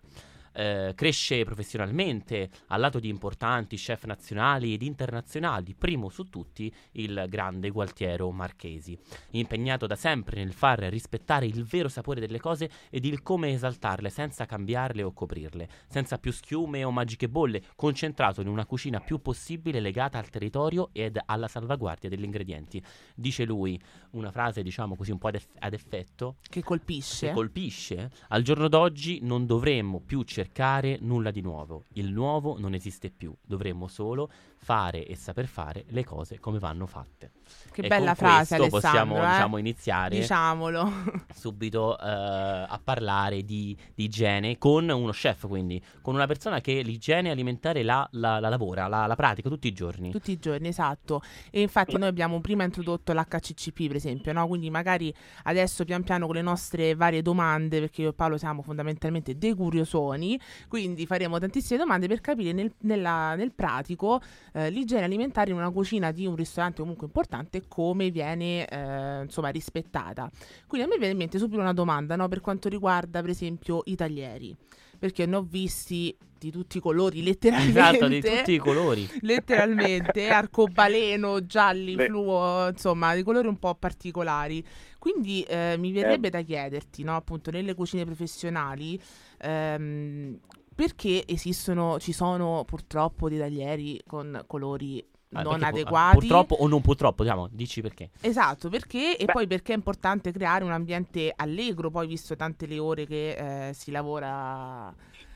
Eh, 0.54 0.94
cresce 0.96 1.44
professionalmente 1.44 2.50
al 2.68 2.80
lato 2.80 3.00
di 3.00 3.10
importanti 3.10 3.76
chef 3.76 4.06
nazionali 4.06 4.74
ed 4.74 4.82
internazionali, 4.82 5.74
primo 5.76 6.10
su 6.10 6.30
tutti 6.30 6.74
il 6.94 7.26
grande 7.28 7.70
Gualtiero 7.70 8.32
Marchesi, 8.32 8.98
impegnato 9.32 9.88
da 9.88 9.96
sempre 9.96 10.38
nel 10.44 10.54
far 10.54 10.80
rispettare 10.80 11.46
il 11.46 11.64
vero 11.64 11.90
sapore 11.90 12.20
delle 12.20 12.40
cose 12.40 12.70
ed 12.90 13.06
il 13.06 13.22
come 13.22 13.52
esaltarle 13.52 14.10
senza 14.10 14.46
cambiarle 14.46 15.04
o 15.04 15.14
coprirle, 15.14 15.68
senza 15.88 16.18
più 16.18 16.32
schiume 16.32 16.84
o 16.84 16.92
magiche 16.92 17.30
bolle, 17.30 17.62
concentrato 17.76 18.42
in 18.42 18.48
una 18.48 18.66
cucina 18.66 19.00
più 19.00 19.22
possibile 19.22 19.80
legata 19.80 20.18
al 20.18 20.30
territorio 20.30 20.90
ed 20.94 21.20
alla 21.26 21.48
salvaguardia 21.48 22.10
degli 22.10 22.24
ingredienti. 22.24 22.82
Dice 23.16 23.44
lui 23.46 23.80
una 24.12 24.32
frase, 24.32 24.62
diciamo 24.64 24.96
così, 24.96 25.12
un 25.12 25.18
po' 25.18 25.28
ad, 25.28 25.36
eff- 25.36 25.56
ad 25.60 25.74
effetto, 25.74 26.36
Che 26.42 26.62
colpisce. 26.64 27.28
che 27.28 27.34
colpisce. 27.34 28.12
Al 28.30 28.44
giorno 28.44 28.68
d'oggi 28.68 29.20
non 29.22 29.46
dovremmo 29.46 30.00
più 30.00 30.24
cercare 30.44 30.98
nulla 31.00 31.32
di 31.32 31.40
nuovo. 31.40 31.86
Il 31.94 32.12
nuovo 32.12 32.60
non 32.60 32.74
esiste 32.74 33.10
più. 33.10 33.34
Dovremmo 33.42 33.88
solo 33.88 34.30
fare 34.64 35.06
e 35.06 35.16
saper 35.16 35.46
fare 35.48 35.84
le 35.90 36.04
cose 36.04 36.40
come 36.40 36.58
vanno 36.60 36.86
fatte. 36.88 37.32
Che 37.72 37.82
E 37.82 37.88
bella 37.88 38.16
frase, 38.16 38.56
questo 38.58 38.76
possiamo 38.78 39.16
Alessandro. 39.16 39.24
eh? 39.28 39.32
diciamo, 39.36 39.58
iniziare 39.58 40.20
Diciamolo. 40.20 40.92
subito 41.34 41.98
eh, 42.00 42.06
a 42.08 42.80
parlare 42.84 43.44
di, 43.44 43.78
di 43.94 44.06
igiene 44.06 44.58
con 44.58 44.90
uno 44.90 45.12
chef, 45.12 45.48
quindi 45.48 45.82
con 46.02 46.14
una 46.16 46.26
persona 46.28 46.62
che 46.62 46.82
l'igiene 46.82 47.30
alimentare 47.32 47.84
la, 47.84 48.08
la- 48.14 48.40
la 48.40 48.50
lavora, 48.50 48.88
la, 48.88 49.06
la 49.06 49.16
pratica 49.16 49.50
tutti 49.50 49.68
i 49.68 49.74
giorni. 49.74 50.12
Tutti 50.12 50.32
i 50.32 50.40
giorni, 50.40 50.68
esatto. 50.70 51.22
E 51.52 51.62
infatti 51.62 51.98
noi 51.98 52.08
abbiamo 52.08 52.40
prima 52.42 52.64
introdotto 52.64 53.12
l'HCCP, 53.14 53.88
per 53.88 53.96
esempio, 53.98 54.32
no? 54.34 54.48
Quindi 54.48 54.70
magari 54.70 55.14
adesso 55.44 55.84
pian 55.84 56.04
piano 56.04 56.26
con 56.26 56.36
le 56.36 56.42
nostre 56.42 56.96
varie 56.96 57.22
domande, 57.22 57.80
perché 57.80 58.02
io 58.04 58.10
e 58.10 58.14
Paolo 58.14 58.38
siamo 58.38 58.62
fondamentalmente 58.62 59.38
dei 59.38 59.54
curiosoni, 59.54 60.40
quindi 60.68 61.06
faremo 61.06 61.38
tantissime 61.40 61.80
domande 61.80 62.08
per 62.08 62.22
capire 62.22 62.52
nel, 62.54 62.72
nella- 62.82 63.36
nel 63.36 63.52
pratico 63.54 64.22
eh, 64.54 64.70
l'igiene 64.70 65.04
alimentare 65.04 65.52
in 65.52 65.58
una 65.58 65.70
cucina 65.70 66.12
di 66.12 66.26
un 66.26 66.36
ristorante 66.36 66.82
comunque 66.82 67.08
importante 67.08 67.64
come 67.68 68.10
viene 68.10 68.66
eh, 68.66 69.22
insomma 69.24 69.50
rispettata. 69.50 70.30
Quindi 70.68 70.88
a 70.88 70.90
me 70.90 70.98
viene 70.98 71.14
in 71.14 71.18
mente 71.18 71.38
subito 71.38 71.60
una 71.60 71.74
domanda, 71.74 72.16
no? 72.16 72.28
Per 72.28 72.42
quanto 72.42 72.70
riguarda 72.70 73.22
per 73.22 73.32
esempio 73.32 73.82
i 73.86 73.96
taglieri, 73.96 74.56
perché 74.98 75.26
ne 75.26 75.36
ho 75.36 75.42
visti 75.42 76.16
di 76.44 76.52
tutti 76.52 76.78
i 76.78 76.82
colori, 76.82 77.24
letteralmente. 77.24 77.80
Esatto, 77.80 78.08
di 78.08 78.22
tutti 78.22 78.52
i 78.54 78.58
colori. 78.58 79.10
letteralmente 79.22 80.28
arcobaleno, 80.30 81.46
gialli, 81.46 81.96
Beh. 81.96 82.08
fluo, 82.08 82.68
insomma, 82.70 83.16
di 83.16 83.24
colori 83.24 83.48
un 83.48 83.58
po' 83.58 83.76
particolari. 83.76 84.64
Quindi 85.00 85.42
eh, 85.44 85.76
mi 85.78 85.92
verrebbe 85.92 86.30
da 86.30 86.42
chiederti, 86.42 87.04
no, 87.04 87.16
appunto, 87.16 87.52
nelle 87.52 87.74
cucine 87.74 88.06
professionali, 88.06 89.00
ehm, 89.40 90.40
perché 90.74 91.24
esistono, 91.28 92.00
ci 92.00 92.12
sono 92.12 92.64
purtroppo 92.66 93.30
dei 93.30 93.38
taglieri 93.40 94.02
con 94.06 94.44
colori 94.48 95.06
Ah, 95.34 95.42
non 95.42 95.58
pu- 95.60 95.66
adeguati? 95.66 96.18
Purtroppo 96.20 96.56
o 96.56 96.68
non 96.68 96.82
purtroppo, 96.82 97.24
diciamo, 97.24 97.48
dici 97.52 97.82
perché. 97.82 98.10
Esatto, 98.22 98.70
perché 98.70 99.18
e 99.18 99.26
Beh. 99.26 99.32
poi 99.32 99.48
perché 99.48 99.74
è 99.74 99.76
importante 99.76 100.32
creare 100.32 100.64
un 100.64 100.72
ambiente 100.72 101.34
allegro, 101.36 101.90
poi 101.90 102.08
visto 102.08 102.36
tante 102.36 102.68
le 102.68 102.80
ore 102.80 103.06
che 103.06 103.70
eh, 103.70 103.74
si 103.74 103.92
lavora 103.92 104.94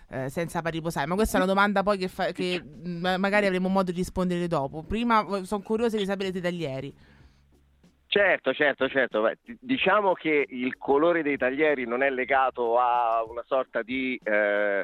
eh, 0.09 0.29
senza 0.29 0.61
far 0.61 0.71
riposare. 0.71 1.07
Ma 1.07 1.15
questa 1.15 1.37
è 1.37 1.41
una 1.41 1.51
domanda 1.51 1.83
poi 1.83 1.97
che, 1.97 2.07
fa- 2.07 2.31
che 2.31 2.61
magari 2.63 3.47
avremo 3.47 3.69
modo 3.69 3.91
di 3.91 3.97
rispondere 3.97 4.47
dopo. 4.47 4.83
Prima 4.83 5.25
sono 5.43 5.61
curiosa 5.63 5.97
di 5.97 6.05
sapere 6.05 6.31
dei 6.31 6.41
taglieri. 6.41 6.93
Certo, 8.09 8.53
certo, 8.53 8.87
certo. 8.87 9.29
Diciamo 9.59 10.13
che 10.13 10.45
il 10.47 10.77
colore 10.77 11.23
dei 11.23 11.37
taglieri 11.37 11.85
non 11.85 12.03
è 12.03 12.09
legato 12.09 12.79
a 12.79 13.23
una 13.27 13.43
sorta 13.45 13.81
di 13.81 14.17
eh, 14.23 14.31
eh, 14.31 14.83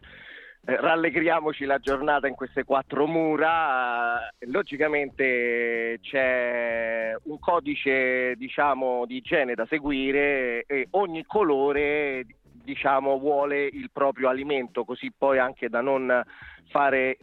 rallegriamoci 0.65 1.65
la 1.65 1.77
giornata 1.77 2.27
in 2.27 2.35
queste 2.35 2.63
quattro 2.63 3.05
mura. 3.05 4.29
Eh, 4.29 4.47
logicamente 4.47 5.99
c'è 6.01 7.15
un 7.23 7.39
codice, 7.39 8.35
diciamo, 8.35 9.05
di 9.05 9.17
igiene 9.17 9.55
da 9.55 9.65
seguire 9.65 10.63
e 10.65 10.87
ogni 10.91 11.25
colore, 11.25 12.25
diciamo, 12.41 13.19
vuole 13.19 13.65
il 13.65 13.89
proprio 13.91 14.29
alimento, 14.29 14.85
così 14.85 15.11
poi 15.15 15.37
anche 15.37 15.69
da 15.69 15.81
non 15.81 16.23
fare 16.69 17.17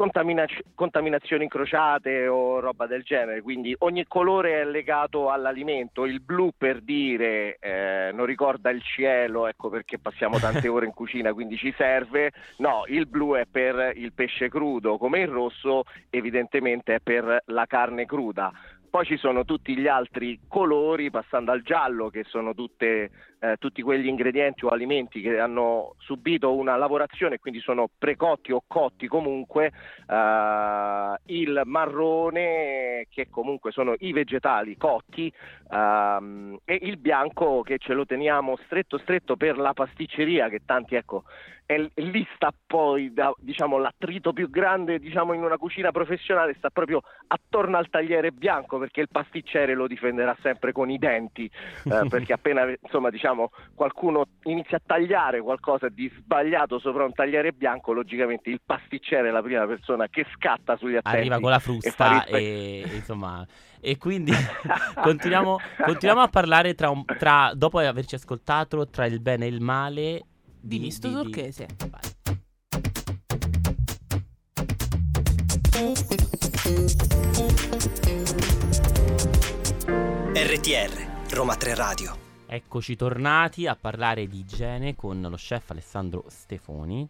contamina- 0.00 0.46
contaminazioni 0.74 1.42
incrociate 1.42 2.26
o 2.26 2.58
roba 2.58 2.86
del 2.86 3.02
genere, 3.02 3.42
quindi 3.42 3.74
ogni 3.80 4.06
colore 4.06 4.62
è 4.62 4.64
legato 4.64 5.28
all'alimento, 5.28 6.06
il 6.06 6.22
blu 6.22 6.52
per 6.56 6.80
dire 6.80 7.58
eh, 7.60 8.10
non 8.14 8.24
ricorda 8.24 8.70
il 8.70 8.82
cielo, 8.82 9.46
ecco 9.46 9.68
perché 9.68 9.98
passiamo 9.98 10.38
tante 10.38 10.68
ore 10.68 10.86
in 10.86 10.94
cucina, 10.94 11.34
quindi 11.34 11.58
ci 11.58 11.74
serve, 11.76 12.32
no, 12.58 12.84
il 12.86 13.06
blu 13.08 13.34
è 13.34 13.44
per 13.44 13.92
il 13.94 14.14
pesce 14.14 14.48
crudo, 14.48 14.96
come 14.96 15.20
il 15.20 15.28
rosso 15.28 15.82
evidentemente 16.08 16.94
è 16.94 17.00
per 17.00 17.42
la 17.44 17.66
carne 17.66 18.06
cruda. 18.06 18.50
Poi 18.90 19.04
ci 19.04 19.18
sono 19.18 19.44
tutti 19.44 19.76
gli 19.76 19.86
altri 19.86 20.40
colori, 20.48 21.10
passando 21.10 21.52
al 21.52 21.62
giallo, 21.62 22.08
che 22.08 22.24
sono 22.24 22.54
tutte, 22.54 23.10
eh, 23.40 23.56
tutti 23.58 23.82
quegli 23.82 24.06
ingredienti 24.06 24.64
o 24.64 24.68
alimenti 24.68 25.20
che 25.20 25.38
hanno 25.38 25.94
subito 25.98 26.54
una 26.54 26.76
lavorazione, 26.76 27.38
quindi 27.38 27.60
sono 27.60 27.88
precotti 27.96 28.52
o 28.52 28.62
cotti 28.66 29.06
comunque. 29.08 29.72
eh, 30.08 31.18
il 31.26 31.62
marrone, 31.64 33.06
che 33.10 33.28
comunque 33.30 33.72
sono 33.72 33.94
i 33.98 34.12
vegetali 34.12 34.76
cotti, 34.76 35.32
ehm, 35.70 36.58
e 36.64 36.78
il 36.82 36.96
bianco 36.98 37.62
che 37.62 37.78
ce 37.78 37.94
lo 37.94 38.04
teniamo 38.04 38.56
stretto 38.64 38.98
stretto 38.98 39.36
per 39.36 39.58
la 39.58 39.72
pasticceria, 39.72 40.48
che 40.48 40.60
tanti 40.64 40.94
ecco 40.94 41.24
è 41.70 41.88
lì 42.00 42.26
sta 42.34 42.52
poi 42.66 43.12
da- 43.12 43.32
diciamo, 43.38 43.78
l'attrito 43.78 44.32
più 44.32 44.50
grande 44.50 44.98
diciamo, 44.98 45.34
in 45.34 45.44
una 45.44 45.56
cucina 45.56 45.92
professionale 45.92 46.54
sta 46.54 46.68
proprio 46.70 47.02
attorno 47.28 47.76
al 47.76 47.88
tagliere 47.88 48.32
bianco 48.32 48.78
perché 48.78 49.00
il 49.00 49.08
pasticcere 49.08 49.74
lo 49.74 49.86
difenderà 49.86 50.36
sempre 50.42 50.72
con 50.72 50.90
i 50.90 50.98
denti 50.98 51.44
eh, 51.44 52.06
perché 52.10 52.32
appena 52.32 52.68
insomma, 52.68 53.10
diciamo, 53.10 53.29
qualcuno 53.74 54.26
inizia 54.44 54.78
a 54.78 54.82
tagliare 54.84 55.40
qualcosa 55.40 55.88
di 55.88 56.10
sbagliato 56.16 56.78
sopra 56.78 57.04
un 57.04 57.12
tagliere 57.12 57.52
bianco 57.52 57.92
logicamente 57.92 58.50
il 58.50 58.60
pasticcere 58.64 59.28
è 59.28 59.30
la 59.30 59.42
prima 59.42 59.66
persona 59.66 60.08
che 60.08 60.26
scatta 60.34 60.76
sugli 60.76 60.96
attenti 60.96 61.18
Arriva 61.18 61.40
con 61.40 61.50
la 61.50 61.56
e 61.56 61.60
frusta 61.60 62.10
rispe- 62.10 62.30
e, 62.30 62.84
insomma 62.94 63.46
e 63.80 63.96
quindi 63.96 64.32
continuiamo, 65.02 65.58
continuiamo 65.84 66.22
a 66.22 66.28
parlare 66.28 66.74
tra, 66.74 66.90
un- 66.90 67.04
tra- 67.04 67.52
dopo 67.54 67.78
averci 67.78 68.14
ascoltato 68.14 68.86
tra 68.88 69.06
il 69.06 69.20
bene 69.20 69.46
e 69.46 69.48
il 69.48 69.60
male 69.60 70.22
Di 70.60 70.78
misto 70.78 71.10
turchese. 71.10 71.66
Vai. 71.88 72.00
RTR, 80.34 81.34
Roma 81.34 81.56
3 81.56 81.74
Radio. 81.74 82.19
Eccoci 82.52 82.96
tornati 82.96 83.68
a 83.68 83.76
parlare 83.76 84.26
di 84.26 84.40
igiene 84.40 84.96
con 84.96 85.20
lo 85.20 85.36
chef 85.36 85.70
Alessandro 85.70 86.24
Stefoni. 86.26 87.08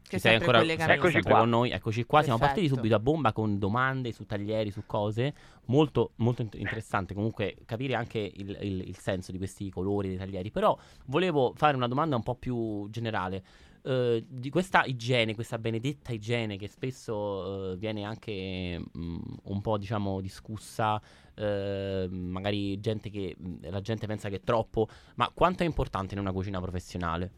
Che 0.00 0.10
Ci 0.16 0.18
sei 0.20 0.36
ancora. 0.36 0.62
Eccoci 0.62 1.10
sempre 1.10 1.22
qua. 1.22 1.40
con 1.40 1.48
noi? 1.48 1.70
Eccoci 1.70 2.04
qua. 2.04 2.22
Siamo 2.22 2.38
partiti 2.38 2.60
Perfetto. 2.68 2.80
subito 2.80 2.94
a 2.94 3.02
bomba 3.02 3.32
con 3.32 3.58
domande 3.58 4.12
su 4.12 4.26
taglieri, 4.26 4.70
su 4.70 4.84
cose. 4.86 5.34
Molto, 5.64 6.12
molto 6.16 6.42
int- 6.42 6.54
interessante 6.54 7.14
comunque 7.14 7.56
capire 7.64 7.96
anche 7.96 8.18
il, 8.20 8.56
il- 8.60 8.88
il 8.88 8.96
senso 8.96 9.32
di 9.32 9.38
questi 9.38 9.68
colori 9.70 10.06
dei 10.06 10.18
taglieri. 10.18 10.52
Però 10.52 10.78
volevo 11.06 11.52
fare 11.56 11.74
una 11.74 11.88
domanda 11.88 12.14
un 12.14 12.22
po' 12.22 12.36
più 12.36 12.88
generale. 12.90 13.42
Eh, 13.82 14.24
di 14.28 14.50
questa 14.50 14.84
igiene, 14.84 15.34
questa 15.34 15.58
benedetta 15.58 16.12
igiene 16.12 16.56
che 16.56 16.68
spesso 16.68 17.72
eh, 17.72 17.76
viene 17.76 18.04
anche 18.04 18.78
mm, 18.96 19.18
un 19.44 19.60
po' 19.60 19.78
diciamo 19.78 20.20
discussa, 20.20 21.00
eh, 21.36 22.08
magari 22.10 22.78
gente 22.80 23.10
che 23.10 23.36
la 23.62 23.80
gente 23.80 24.06
pensa 24.06 24.28
che 24.28 24.36
è 24.36 24.40
troppo, 24.40 24.88
ma 25.16 25.30
quanto 25.32 25.62
è 25.62 25.66
importante 25.66 26.14
in 26.14 26.20
una 26.20 26.32
cucina 26.32 26.60
professionale? 26.60 27.30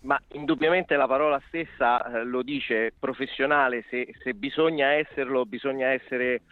Ma 0.00 0.20
indubbiamente 0.32 0.94
la 0.94 1.06
parola 1.08 1.40
stessa 1.48 2.20
eh, 2.20 2.24
lo 2.24 2.42
dice 2.42 2.92
professionale, 2.98 3.84
se, 3.90 4.14
se 4.22 4.34
bisogna 4.34 4.92
esserlo, 4.92 5.44
bisogna 5.46 5.88
essere 5.88 6.42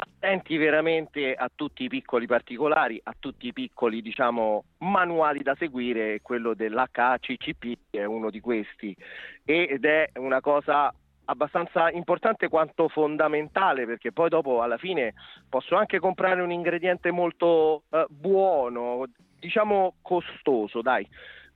attenti 0.00 0.56
veramente 0.56 1.34
a 1.34 1.50
tutti 1.54 1.84
i 1.84 1.88
piccoli 1.88 2.26
particolari, 2.26 3.00
a 3.02 3.14
tutti 3.18 3.48
i 3.48 3.52
piccoli 3.52 4.00
diciamo, 4.00 4.64
manuali 4.78 5.42
da 5.42 5.54
seguire, 5.58 6.20
quello 6.22 6.54
dell'HACCP 6.54 7.78
è 7.90 8.04
uno 8.04 8.30
di 8.30 8.40
questi 8.40 8.96
ed 9.44 9.84
è 9.84 10.10
una 10.14 10.40
cosa 10.40 10.92
abbastanza 11.26 11.90
importante 11.90 12.48
quanto 12.48 12.88
fondamentale 12.88 13.86
perché 13.86 14.12
poi 14.12 14.28
dopo 14.28 14.62
alla 14.62 14.78
fine 14.78 15.14
posso 15.48 15.76
anche 15.76 15.98
comprare 15.98 16.42
un 16.42 16.50
ingrediente 16.50 17.10
molto 17.10 17.84
eh, 17.90 18.06
buono, 18.08 19.04
diciamo 19.38 19.94
costoso, 20.02 20.82
dai. 20.82 21.06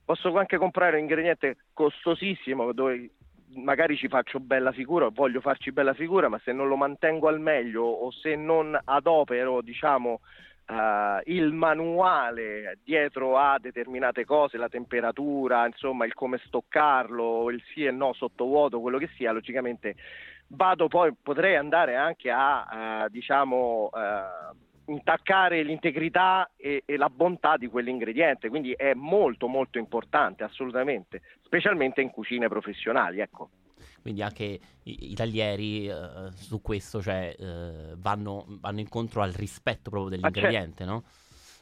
Posso 0.03 0.35
anche 0.37 0.57
comprare 0.57 0.97
un 0.97 1.01
ingrediente 1.01 1.57
costosissimo 1.73 2.71
dove 2.73 3.09
magari 3.55 3.95
ci 3.95 4.07
faccio 4.07 4.39
bella 4.39 4.71
figura, 4.71 5.09
voglio 5.09 5.41
farci 5.41 5.71
bella 5.71 5.93
figura, 5.93 6.29
ma 6.29 6.39
se 6.43 6.51
non 6.51 6.67
lo 6.67 6.75
mantengo 6.75 7.27
al 7.27 7.39
meglio 7.39 7.83
o 7.83 8.11
se 8.11 8.35
non 8.35 8.77
adopero, 8.83 9.61
diciamo, 9.61 10.19
uh, 10.67 11.21
il 11.25 11.51
manuale 11.53 12.79
dietro 12.83 13.37
a 13.37 13.57
determinate 13.59 14.25
cose, 14.25 14.57
la 14.57 14.69
temperatura, 14.69 15.65
insomma 15.65 16.05
il 16.05 16.13
come 16.13 16.39
stoccarlo, 16.45 17.49
il 17.51 17.61
sì 17.73 17.85
e 17.85 17.91
no 17.91 18.13
sottovuoto, 18.13 18.79
quello 18.79 18.97
che 18.97 19.09
sia, 19.15 19.31
logicamente 19.31 19.95
vado 20.47 20.87
poi, 20.87 21.13
potrei 21.21 21.55
andare 21.55 21.95
anche 21.95 22.29
a, 22.29 23.05
uh, 23.05 23.09
diciamo, 23.09 23.89
uh, 23.91 24.91
intaccare 24.91 25.63
l'integrità 25.63 26.49
e, 26.55 26.83
e, 26.85 26.97
la 26.97 27.09
bontà 27.09 27.57
di 27.57 27.67
quell'ingrediente, 27.67 28.49
quindi 28.49 28.71
è 28.73 28.93
molto 28.93 29.47
molto 29.47 29.77
importante, 29.77 30.43
assolutamente, 30.43 31.21
specialmente 31.41 32.01
in 32.01 32.11
cucine 32.11 32.47
professionali, 32.47 33.19
ecco. 33.19 33.49
Quindi 34.05 34.21
anche 34.21 34.59
i, 34.83 35.11
i 35.11 35.15
taglieri 35.15 35.87
uh, 35.87 36.29
su 36.29 36.61
questo 36.61 37.01
cioè, 37.01 37.35
uh, 37.39 37.97
vanno, 37.97 38.45
vanno, 38.61 38.79
incontro 38.79 39.23
al 39.23 39.31
rispetto 39.31 39.89
proprio 39.89 40.11
dell'ingrediente, 40.11 40.85
no? 40.85 41.05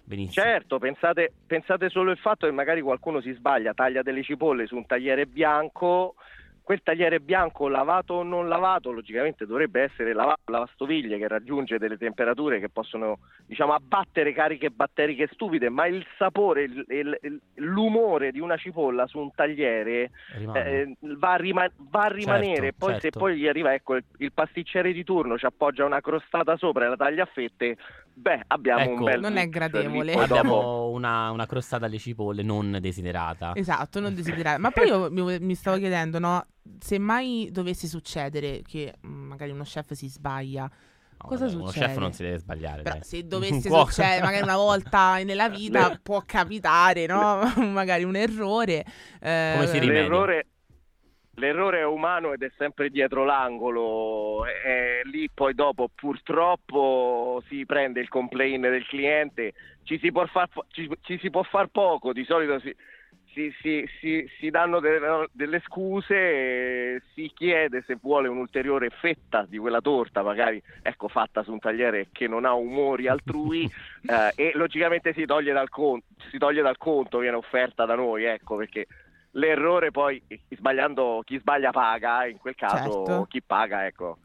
Benissimo. 0.04 0.46
Certo, 0.46 0.78
pensate, 0.78 1.32
pensate 1.48 1.88
solo 1.88 2.12
al 2.12 2.18
fatto 2.18 2.46
che 2.46 2.52
magari 2.52 2.82
qualcuno 2.82 3.22
si 3.22 3.32
sbaglia, 3.32 3.74
taglia 3.74 4.02
delle 4.02 4.24
cipolle 4.24 4.68
su 4.68 4.76
un 4.76 4.86
tagliere 4.86 5.26
bianco 5.26 6.16
quel 6.64 6.82
tagliere 6.82 7.20
bianco 7.20 7.68
lavato 7.68 8.16
o 8.16 8.24
non 8.24 8.48
lavato 8.48 8.92
logicamente 8.92 9.46
dovrebbe 9.46 9.82
essere 9.82 10.14
lavato 10.14 10.50
lavastoviglie 10.50 11.18
che 11.18 11.28
raggiunge 11.28 11.78
delle 11.78 11.98
temperature 11.98 12.60
che 12.62 12.70
possono 12.70 13.20
diciamo 13.46 13.74
abbattere 13.74 14.32
cariche 14.32 14.70
batteriche 14.70 15.30
stupide 15.34 15.68
ma 15.68 15.88
il 15.88 16.06
sapore 16.18 16.64
il, 16.64 16.86
il, 16.88 17.42
l'umore 17.56 18.32
di 18.32 18.40
una 18.40 18.56
cipolla 18.56 19.06
su 19.08 19.20
un 19.20 19.32
tagliere 19.36 20.12
eh, 20.38 20.96
va, 21.02 21.34
a 21.34 21.36
rima- 21.36 21.70
va, 21.76 22.04
a 22.04 22.08
rimanere 22.08 22.72
certo, 22.72 22.78
poi 22.78 22.92
certo. 22.94 23.02
se 23.02 23.20
poi 23.20 23.38
gli 23.38 23.48
arriva 23.48 23.74
ecco 23.74 23.96
il, 23.96 24.04
il 24.20 24.32
pasticcere 24.32 24.94
di 24.94 25.04
turno 25.04 25.38
ci 25.38 25.46
appoggia 25.46 25.84
una 25.84 26.00
crostata 26.00 26.56
sopra 26.56 26.86
e 26.86 26.90
la 26.90 26.96
taglia 26.96 27.24
a 27.24 27.30
fette 27.32 27.76
Beh, 28.16 28.44
abbiamo 28.48 28.82
ecco, 28.82 28.92
un 28.92 29.04
bel 29.04 29.20
non 29.20 29.38
è 29.38 29.50
gradevole. 29.50 30.14
Abbiamo 30.14 30.90
una, 30.90 31.32
una, 31.32 31.48
crostata 31.48 31.86
alle 31.86 31.98
cipolle 31.98 32.44
non 32.44 32.78
desiderata. 32.80 33.54
Esatto, 33.56 34.00
non 34.00 34.14
desiderata. 34.14 34.60
Ma 34.60 34.70
poi 34.70 34.88
io 34.88 35.10
mi, 35.10 35.40
mi, 35.40 35.56
stavo 35.56 35.78
chiedendo, 35.78 36.20
no? 36.20 36.46
Se 36.80 36.98
mai 36.98 37.50
dovesse 37.52 37.88
succedere 37.88 38.62
che 38.66 38.94
mm, 39.06 39.28
magari 39.28 39.52
uno 39.52 39.64
chef 39.64 39.92
si 39.94 40.08
sbaglia, 40.08 40.64
no, 40.64 41.18
cosa 41.18 41.46
vabbè, 41.46 41.58
succede? 41.58 41.86
Uno 41.86 41.88
chef 41.88 41.98
non 41.98 42.14
si 42.14 42.24
deve 42.24 42.38
sbagliare. 42.38 42.82
Però, 42.82 42.98
se 43.02 43.24
dovesse 43.28 43.70
succedere, 43.70 44.22
magari 44.22 44.44
una 44.44 44.56
volta 44.56 45.18
nella 45.24 45.50
vita 45.50 45.98
può 46.02 46.22
capitare, 46.26 47.06
no? 47.06 47.42
magari 47.72 48.04
un 48.04 48.16
errore. 48.16 48.86
Eh, 49.20 49.52
Come 49.56 49.68
si 49.68 49.80
rimedia? 49.80 50.02
L'errore 50.02 50.48
l'errore 51.36 51.80
è 51.80 51.86
umano 51.86 52.34
ed 52.34 52.44
è 52.44 52.52
sempre 52.58 52.90
dietro 52.90 53.26
l'angolo 53.26 54.46
e 54.46 55.02
lì 55.06 55.30
poi 55.34 55.56
dopo 55.56 55.90
purtroppo 55.94 57.42
si 57.48 57.66
prende 57.66 58.02
il 58.02 58.08
complain 58.08 58.62
del 58.62 58.86
cliente 58.86 59.54
ci 59.84 59.98
si 60.00 60.12
può 60.12 60.26
far, 60.28 60.48
ci, 60.68 60.90
ci 61.02 61.18
si 61.20 61.30
può 61.30 61.42
far 61.44 61.68
poco 61.68 62.14
di 62.14 62.24
solito 62.24 62.60
si, 62.60 62.76
si, 63.62 63.88
si, 64.00 64.30
si 64.40 64.50
danno 64.50 64.80
delle, 64.80 65.28
delle, 65.32 65.60
scuse 65.66 67.02
si 67.14 67.32
chiede 67.34 67.84
se 67.86 67.98
vuole 68.02 68.28
un'ulteriore 68.28 68.90
fetta 68.90 69.46
di 69.48 69.58
quella 69.58 69.82
torta 69.82 70.22
magari 70.22 70.62
ecco 70.82 71.08
fatta 71.08 71.44
su 71.44 71.52
un 71.52 71.60
tagliere 71.60 72.08
che 72.12 72.28
non 72.28 72.46
ha 72.46 72.54
umori 72.54 73.08
altrui 73.08 73.64
eh, 74.08 74.34
e 74.36 74.52
logicamente 74.56 75.14
si 75.14 75.26
toglie 75.26 75.54
dal 75.54 75.70
conto 75.70 76.06
si 76.30 76.38
toglie 76.38 76.62
dal 76.62 76.78
conto 76.78 77.20
viene 77.20 77.38
offerta 77.38 77.86
da 77.86 77.96
noi 77.96 78.24
ecco 78.24 78.56
perché 78.56 78.88
l'errore 79.34 79.92
poi 79.92 80.22
sbagliando 80.50 81.22
chi 81.26 81.40
sbaglia 81.40 81.72
paga, 81.72 82.26
in 82.26 82.38
quel 82.38 82.56
caso 82.56 83.06
certo. 83.06 83.26
chi 83.30 83.42
paga, 83.42 83.86
ecco. 83.86 84.18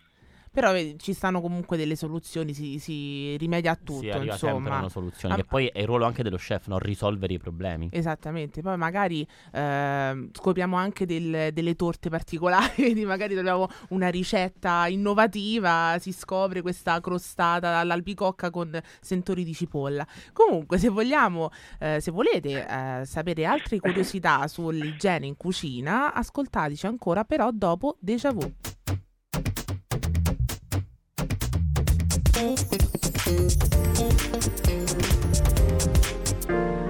Però 0.59 0.73
vedi, 0.73 0.99
ci 0.99 1.13
stanno 1.13 1.41
comunque 1.41 1.77
delle 1.77 1.95
soluzioni, 1.95 2.53
si, 2.53 2.81
si 2.81 3.37
rimedia 3.37 3.71
a 3.71 3.77
tutto. 3.77 4.01
Si 4.01 4.11
arriva 4.11 4.33
insomma. 4.33 4.53
sempre 4.55 4.73
a 4.73 4.79
una 4.79 4.89
soluzione. 4.89 5.35
Ah, 5.35 5.37
che 5.37 5.45
poi 5.45 5.67
è 5.69 5.79
il 5.79 5.87
ruolo 5.87 6.05
anche 6.05 6.25
dello 6.25 6.37
chef, 6.37 6.67
no? 6.67 6.79
risolvere 6.79 7.35
i 7.35 7.39
problemi. 7.39 7.91
Esattamente. 7.93 8.61
Poi 8.61 8.77
magari 8.77 9.25
eh, 9.53 10.29
scopriamo 10.33 10.75
anche 10.75 11.07
del, 11.07 11.51
delle 11.53 11.77
torte 11.77 12.11
particolari. 12.11 12.73
Quindi 12.83 13.05
magari 13.05 13.35
troviamo 13.35 13.69
una 13.91 14.09
ricetta 14.09 14.89
innovativa. 14.89 15.97
Si 16.01 16.11
scopre 16.11 16.61
questa 16.61 17.01
crostata 17.01 17.77
all'albicocca 17.77 18.51
con 18.51 18.77
sentori 18.99 19.45
di 19.45 19.55
cipolla. 19.55 20.05
Comunque, 20.33 20.79
se 20.79 20.89
vogliamo, 20.89 21.51
eh, 21.79 22.01
se 22.01 22.11
volete 22.11 22.67
eh, 22.67 23.05
sapere 23.05 23.45
altre 23.45 23.79
curiosità 23.79 24.49
sull'igiene 24.49 25.25
in 25.25 25.37
cucina, 25.37 26.13
ascoltateci 26.13 26.87
ancora, 26.87 27.23
però 27.23 27.51
dopo 27.53 27.97
Deja 28.01 28.33
Vu. 28.33 28.53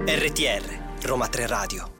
RTR 0.05 1.07
Roma 1.07 1.27
3 1.27 1.47
Radio 1.47 1.97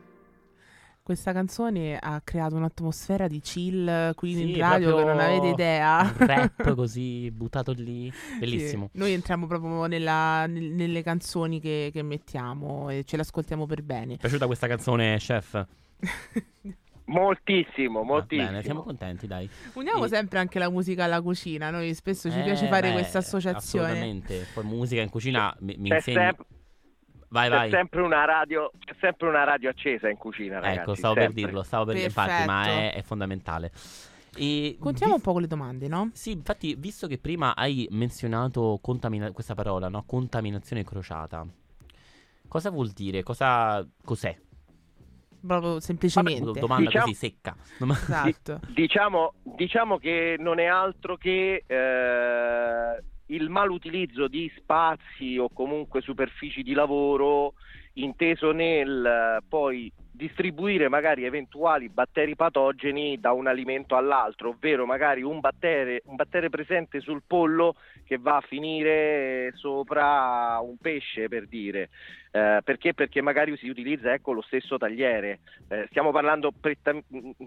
questa 1.02 1.34
canzone 1.34 1.98
ha 1.98 2.22
creato 2.24 2.56
un'atmosfera 2.58 3.28
di 3.28 3.40
chill 3.40 4.14
qui 4.14 4.36
sì, 4.36 4.52
in 4.52 4.58
radio 4.60 4.96
che 4.98 5.04
non 5.04 5.20
avete 5.20 5.48
idea. 5.48 6.02
Un 6.02 6.28
rap 6.28 6.74
così 6.78 7.32
buttato 7.32 7.72
lì, 7.72 8.14
bellissimo. 8.38 8.92
Sì, 8.94 9.00
noi 9.00 9.14
entriamo 9.14 9.48
proprio 9.48 9.88
nella, 9.88 10.46
nelle 10.46 11.02
canzoni 11.02 11.60
che, 11.60 11.90
che 11.92 12.04
mettiamo 12.04 12.92
e 12.92 13.04
ce 13.04 13.18
l'ascoltiamo 13.18 13.66
per 13.66 13.82
bene. 13.82 14.14
È 14.14 14.18
piaciuta 14.18 14.46
questa 14.46 14.68
canzone, 14.68 15.18
chef? 15.18 15.66
Moltissimo, 17.10 18.04
moltissimo. 18.04 18.48
Ah, 18.48 18.52
bene, 18.52 18.64
siamo 18.64 18.84
contenti, 18.84 19.26
dai. 19.26 19.50
Uniamo 19.74 20.06
e... 20.06 20.08
sempre 20.08 20.38
anche 20.38 20.60
la 20.60 20.70
musica 20.70 21.06
alla 21.06 21.22
cucina. 21.22 21.72
Noi 21.72 21.94
spesso 21.96 22.30
ci 22.30 22.40
eh, 22.40 22.44
piace 22.44 22.68
fare 22.68 22.90
beh, 22.90 22.94
questa 22.94 23.18
associazione. 23.18 23.88
Assolutamente. 23.88 24.48
Poi 24.54 24.64
musica 24.64 25.02
in 25.02 25.10
cucina 25.10 25.56
mi, 25.62 25.76
mi 25.80 25.90
insegni. 25.90 26.18
Sempre, 26.18 26.46
vai, 27.30 27.50
vai. 27.50 27.70
C'è 27.70 27.76
sempre, 27.76 28.02
una 28.02 28.26
radio, 28.26 28.72
c'è 28.78 28.96
sempre 29.00 29.28
una 29.28 29.44
radio 29.44 29.70
accesa 29.70 30.08
in 30.08 30.18
cucina, 30.18 30.58
ecco, 30.58 30.66
ragazzi. 30.66 30.82
Ecco, 30.82 30.96
stavo 30.96 31.14
sempre. 31.16 31.34
per 31.34 31.44
dirlo, 31.44 31.64
stavo 31.64 31.86
per 31.86 31.96
infatti, 31.98 32.46
ma 32.46 32.66
è, 32.66 32.94
è 32.94 33.02
fondamentale. 33.02 33.72
E 34.36 34.78
Contiamo 34.80 35.14
vi... 35.14 35.18
un 35.18 35.24
po' 35.24 35.32
con 35.32 35.42
le 35.42 35.48
domande, 35.48 35.88
no? 35.88 36.12
Sì, 36.14 36.32
infatti, 36.32 36.76
visto 36.76 37.08
che 37.08 37.18
prima 37.18 37.56
hai 37.56 37.88
menzionato 37.90 38.78
contamina- 38.82 39.32
questa 39.32 39.56
parola, 39.56 39.90
no? 39.90 40.04
Contaminazione 40.06 40.84
crociata. 40.84 41.44
Cosa 42.48 42.70
vuol 42.70 42.90
dire? 42.90 43.24
Cosa... 43.24 43.84
Cos'è? 44.04 44.38
Proprio 45.46 45.80
semplicemente. 45.80 46.46
Vabbè, 46.46 46.60
domanda 46.60 46.86
diciamo, 46.86 47.06
così 47.06 47.16
secca. 47.18 47.56
Esatto. 47.80 48.60
Diciamo, 48.68 49.34
diciamo, 49.44 49.98
che 49.98 50.36
non 50.40 50.60
è 50.60 50.66
altro 50.66 51.18
che 51.18 51.64
eh, 51.66 53.04
il 53.28 53.50
malutilizzo 53.50 54.28
di 54.28 54.52
spazi 54.58 55.38
o 55.38 55.50
comunque 55.50 56.02
superfici 56.02 56.64
di 56.64 56.74
lavoro 56.74 57.54
inteso 57.94 58.52
nel 58.52 59.44
poi 59.48 59.92
distribuire 60.20 60.90
magari 60.90 61.24
eventuali 61.24 61.88
batteri 61.88 62.36
patogeni 62.36 63.20
da 63.20 63.32
un 63.32 63.48
alimento 63.48 63.96
all'altro, 63.96 64.50
ovvero 64.50 64.86
magari 64.86 65.22
un 65.22 65.40
battere, 65.40 66.02
un 66.06 66.16
battere 66.16 66.50
presente 66.50 67.00
sul 67.00 67.24
pollo 67.26 67.76
che 68.04 68.18
va 68.18 68.36
a 68.36 68.42
finire 68.42 69.52
sopra 69.56 70.60
un 70.62 70.76
pesce 70.78 71.30
per 71.30 71.48
dire. 71.48 71.90
Eh, 72.32 72.62
perché? 72.64 72.94
Perché 72.94 73.22
magari 73.22 73.58
si 73.58 73.70
utilizza 73.70 74.14
ecco, 74.14 74.34
lo 74.34 74.42
stesso 74.42 74.78
tagliere. 74.78 75.40
Eh, 75.68 75.88
stiamo 75.90 76.12
parlando 76.12 76.52
pretta, 76.52 76.94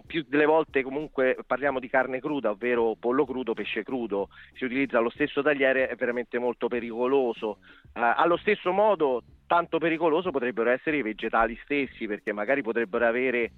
più 0.07 0.25
delle 0.27 0.45
volte 0.45 0.83
comunque 0.83 1.37
parliamo 1.47 1.79
di 1.79 1.88
carne 1.88 2.21
cruda, 2.21 2.51
ovvero 2.51 2.97
pollo 2.99 3.25
crudo, 3.25 3.55
pesce 3.55 3.85
crudo. 3.85 4.29
Si 4.55 4.64
utilizza 4.64 4.99
lo 4.99 5.11
stesso 5.11 5.42
tagliere, 5.42 5.88
è 5.88 5.95
veramente 5.95 6.38
molto 6.38 6.66
pericoloso. 6.66 7.59
Eh, 7.95 8.01
allo 8.01 8.37
stesso 8.37 8.73
modo 8.73 9.23
tanto 9.47 9.79
pericoloso 9.79 10.31
potrebbero 10.31 10.71
essere 10.71 10.97
i 10.97 11.03
vegetali 11.03 11.59
stessi 11.62 12.07
perché 12.07 12.33
magari 12.33 12.62
potrebbero 12.62 13.07
avere 13.07 13.53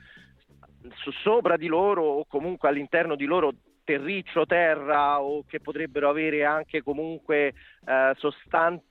sopra 1.22 1.56
di 1.56 1.66
loro 1.66 2.02
o 2.02 2.26
comunque 2.26 2.68
all'interno 2.68 3.14
di 3.14 3.24
loro 3.24 3.52
terriccio, 3.84 4.46
terra 4.46 5.20
o 5.20 5.44
che 5.46 5.60
potrebbero 5.60 6.08
avere 6.08 6.44
anche 6.44 6.82
comunque 6.82 7.54
eh, 7.86 8.12
sostanze, 8.16 8.84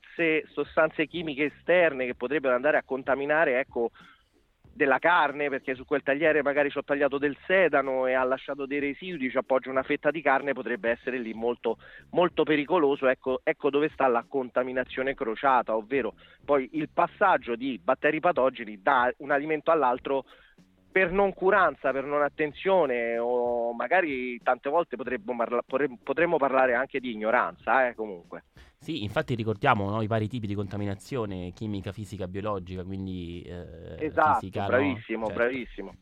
sostanze, 0.52 1.08
chimiche 1.08 1.54
esterne 1.56 2.06
che 2.06 2.15
potrebbero 2.15 2.56
andare 2.56 2.78
a 2.78 2.84
contaminare 2.84 3.60
ecco, 3.60 3.91
della 4.73 4.97
carne 4.97 5.49
perché 5.49 5.76
su 5.76 5.86
quel 5.86 6.02
tagliere 6.02 6.41
magari 6.41 6.71
ci 6.71 6.80
ho 6.80 6.84
tagliato 6.84 7.17
del 7.19 7.38
sedano 7.45 8.08
e 8.08 8.13
ha 8.13 8.23
lasciato 8.23 8.65
dei 8.65 8.80
residui, 8.80 9.30
ci 9.30 9.38
appoggio 9.38 9.69
una 9.69 9.84
fetta 9.84 10.10
di 10.10 10.21
carne, 10.21 10.54
potrebbe 10.54 10.89
essere 10.89 11.19
lì 11.19 11.34
molto, 11.34 11.78
molto 12.12 12.43
pericoloso. 12.43 13.08
Ecco, 13.08 13.41
ecco 13.43 13.69
dove 13.69 13.89
sta 13.93 14.08
la 14.08 14.26
contaminazione 14.28 15.13
crociata, 15.13 15.76
ovvero 15.76 16.15
poi 16.43 16.69
il 16.73 16.89
passaggio 16.91 17.56
di 17.56 17.80
batteri 17.82 18.19
patogeni 18.19 18.82
da 18.82 19.13
un 19.17 19.32
alimento 19.32 19.69
all'altro 19.69 20.26
per 20.93 21.12
noncuranza, 21.12 21.91
per 21.91 22.06
non 22.06 22.21
attenzione 22.21 23.17
o 23.17 23.73
magari 23.73 24.39
tante 24.43 24.69
volte 24.69 24.95
potremmo, 24.95 25.36
parla- 25.36 25.63
potremmo 26.03 26.38
parlare 26.38 26.75
anche 26.75 26.99
di 26.99 27.12
ignoranza, 27.12 27.88
eh, 27.88 27.95
comunque. 27.95 28.43
Sì, 28.77 29.01
infatti 29.01 29.34
ricordiamo 29.34 29.89
no, 29.89 30.03
i 30.03 30.08
vari 30.08 30.27
tipi 30.27 30.45
di 30.45 30.53
contaminazione 30.53 31.51
chimica, 31.56 31.91
fisica, 31.91 32.27
biologica, 32.27 32.84
quindi 32.84 33.41
eh, 33.41 34.06
esatto, 34.06 34.39
fisica, 34.39 34.67
bravissimo, 34.67 35.19
no? 35.21 35.25
certo. 35.25 35.41
bravissimo. 35.41 35.93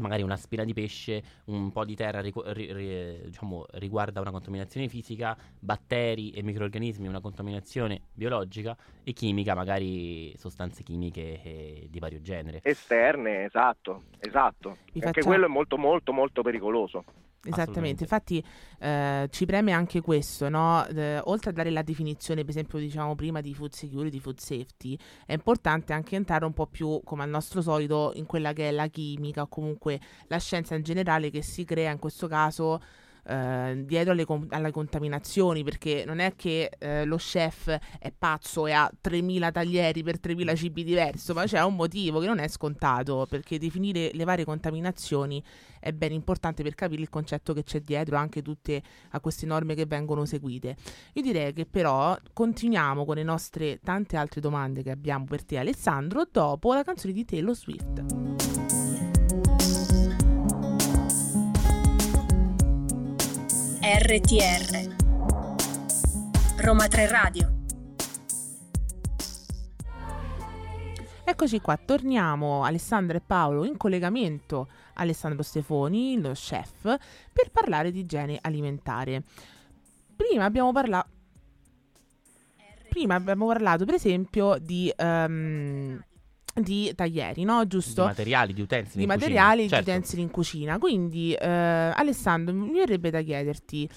Magari 0.00 0.22
una 0.22 0.36
spina 0.36 0.64
di 0.64 0.72
pesce, 0.72 1.22
un 1.46 1.70
po' 1.72 1.84
di 1.84 1.94
terra 1.94 2.20
rico- 2.20 2.50
ri- 2.52 2.72
ri- 2.72 3.20
diciamo, 3.26 3.66
riguarda 3.72 4.20
una 4.20 4.30
contaminazione 4.30 4.88
fisica, 4.88 5.36
batteri 5.58 6.30
e 6.30 6.42
microrganismi 6.42 7.08
una 7.08 7.20
contaminazione 7.20 8.02
biologica 8.12 8.76
e 9.02 9.12
chimica, 9.12 9.54
magari 9.54 10.34
sostanze 10.36 10.82
chimiche 10.82 11.42
eh, 11.42 11.86
di 11.90 11.98
vario 11.98 12.20
genere. 12.20 12.60
Esterne, 12.62 13.44
esatto, 13.44 14.04
esatto. 14.18 14.78
Vi 14.92 15.00
Anche 15.00 15.22
quello 15.22 15.46
è 15.46 15.48
molto 15.48 15.76
molto 15.76 16.12
molto 16.12 16.42
pericoloso. 16.42 17.04
Esattamente, 17.50 18.02
infatti 18.02 18.42
eh, 18.78 19.28
ci 19.30 19.46
preme 19.46 19.72
anche 19.72 20.00
questo, 20.00 20.48
no? 20.48 20.86
Eh, 20.86 21.20
oltre 21.24 21.50
a 21.50 21.52
dare 21.52 21.70
la 21.70 21.82
definizione, 21.82 22.42
per 22.42 22.50
esempio, 22.50 22.78
diciamo 22.78 23.14
prima 23.14 23.40
di 23.40 23.54
food 23.54 23.72
security, 23.72 24.18
food 24.18 24.38
safety, 24.38 24.98
è 25.24 25.32
importante 25.32 25.92
anche 25.92 26.16
entrare 26.16 26.44
un 26.44 26.52
po' 26.52 26.66
più, 26.66 27.00
come 27.04 27.22
al 27.22 27.30
nostro 27.30 27.62
solito, 27.62 28.12
in 28.14 28.26
quella 28.26 28.52
che 28.52 28.68
è 28.68 28.72
la 28.72 28.88
chimica 28.88 29.42
o 29.42 29.48
comunque 29.48 30.00
la 30.28 30.38
scienza 30.38 30.74
in 30.74 30.82
generale 30.82 31.30
che 31.30 31.42
si 31.42 31.64
crea 31.64 31.90
in 31.90 31.98
questo 31.98 32.26
caso 32.28 32.80
eh, 33.26 33.82
dietro 33.84 34.12
alle, 34.12 34.24
alle 34.50 34.70
contaminazioni, 34.70 35.64
perché 35.64 36.04
non 36.06 36.18
è 36.18 36.34
che 36.36 36.70
eh, 36.78 37.04
lo 37.04 37.16
chef 37.16 37.76
è 37.98 38.12
pazzo 38.16 38.66
e 38.66 38.72
ha 38.72 38.90
3000 39.00 39.50
taglieri 39.50 40.02
per 40.02 40.20
3000 40.20 40.54
cibi 40.54 40.84
diversi, 40.84 41.32
ma 41.32 41.44
c'è 41.44 41.62
un 41.62 41.74
motivo 41.74 42.20
che 42.20 42.26
non 42.26 42.38
è 42.38 42.48
scontato, 42.48 43.26
perché 43.28 43.58
definire 43.58 44.10
le 44.12 44.24
varie 44.24 44.44
contaminazioni 44.44 45.42
è 45.80 45.92
ben 45.92 46.12
importante 46.12 46.62
per 46.62 46.74
capire 46.74 47.02
il 47.02 47.08
concetto 47.08 47.52
che 47.52 47.62
c'è 47.62 47.80
dietro 47.80 48.16
anche 48.16 48.42
tutte 48.42 48.82
a 49.10 49.20
queste 49.20 49.46
norme 49.46 49.74
che 49.74 49.86
vengono 49.86 50.24
seguite. 50.24 50.76
Io 51.14 51.22
direi 51.22 51.52
che 51.52 51.66
però 51.66 52.16
continuiamo 52.32 53.04
con 53.04 53.16
le 53.16 53.22
nostre 53.22 53.80
tante 53.82 54.16
altre 54.16 54.40
domande 54.40 54.82
che 54.82 54.90
abbiamo 54.90 55.24
per 55.24 55.44
te 55.44 55.58
Alessandro 55.58 56.26
dopo 56.30 56.72
la 56.74 56.82
canzone 56.82 57.12
di 57.12 57.24
Taylor 57.24 57.54
Swift. 57.54 58.35
RTR 63.88 64.96
Roma 66.56 66.88
3 66.88 67.06
Radio 67.06 67.54
Eccoci 71.24 71.60
qua, 71.60 71.76
torniamo 71.76 72.64
Alessandro 72.64 73.16
e 73.16 73.20
Paolo 73.24 73.64
in 73.64 73.76
collegamento 73.76 74.68
Alessandro 74.94 75.44
Stefoni, 75.44 76.20
lo 76.20 76.32
chef, 76.32 76.82
per 77.32 77.52
parlare 77.52 77.92
di 77.92 78.00
igiene 78.00 78.38
alimentare. 78.40 79.22
Prima 80.16 80.46
abbiamo 80.46 80.72
parlato 80.72 81.08
Prima 82.88 83.14
abbiamo 83.14 83.46
parlato 83.46 83.84
per 83.84 83.94
esempio 83.94 84.58
di 84.58 84.92
ehm, 84.96 86.04
di 86.60 86.92
taglieri, 86.94 87.44
no? 87.44 87.62
Di 87.62 87.68
Giusto? 87.68 88.04
materiali, 88.04 88.52
di 88.54 88.62
utensili. 88.62 88.96
di 88.96 89.02
in 89.02 89.08
materiali 89.08 89.64
e 89.64 89.68
Certo. 89.68 89.84
di 89.84 89.90
utensili 89.90 90.22
in 90.22 90.30
cucina. 90.30 90.78
Quindi, 90.78 91.32
eh, 91.34 91.46
Alessandro, 91.48 92.54
mi 92.54 92.72
verrebbe 92.72 93.10
da 93.10 93.20
chiederti: 93.22 93.88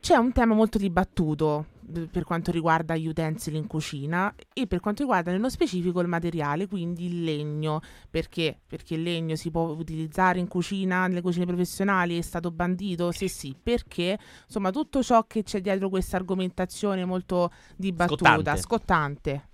c'è 0.00 0.16
un 0.16 0.32
tema 0.32 0.54
molto 0.54 0.76
dibattuto 0.78 1.66
eh, 1.94 2.08
per 2.10 2.24
quanto 2.24 2.50
riguarda 2.50 2.94
gli 2.96 3.06
utensili 3.06 3.56
in 3.56 3.66
cucina 3.66 4.34
e 4.52 4.66
per 4.66 4.80
quanto 4.80 5.00
riguarda 5.02 5.30
nello 5.30 5.48
specifico 5.48 6.00
il 6.00 6.08
materiale, 6.08 6.66
quindi 6.68 7.06
il 7.06 7.24
legno. 7.24 7.80
Perché? 8.10 8.58
Perché 8.66 8.94
il 8.94 9.02
legno 9.02 9.34
si 9.36 9.50
può 9.50 9.62
utilizzare 9.68 10.38
in 10.38 10.48
cucina, 10.48 11.06
nelle 11.06 11.22
cucine 11.22 11.46
professionali, 11.46 12.18
è 12.18 12.22
stato 12.22 12.50
bandito? 12.50 13.12
Se 13.12 13.28
sì, 13.28 13.54
perché? 13.62 14.18
Insomma, 14.46 14.70
tutto 14.70 15.02
ciò 15.02 15.24
che 15.26 15.42
c'è 15.42 15.60
dietro 15.60 15.88
questa 15.88 16.16
argomentazione 16.16 17.04
molto 17.06 17.50
dibattuta, 17.76 18.56
Scottante. 18.56 18.60
scottante. 18.60 19.48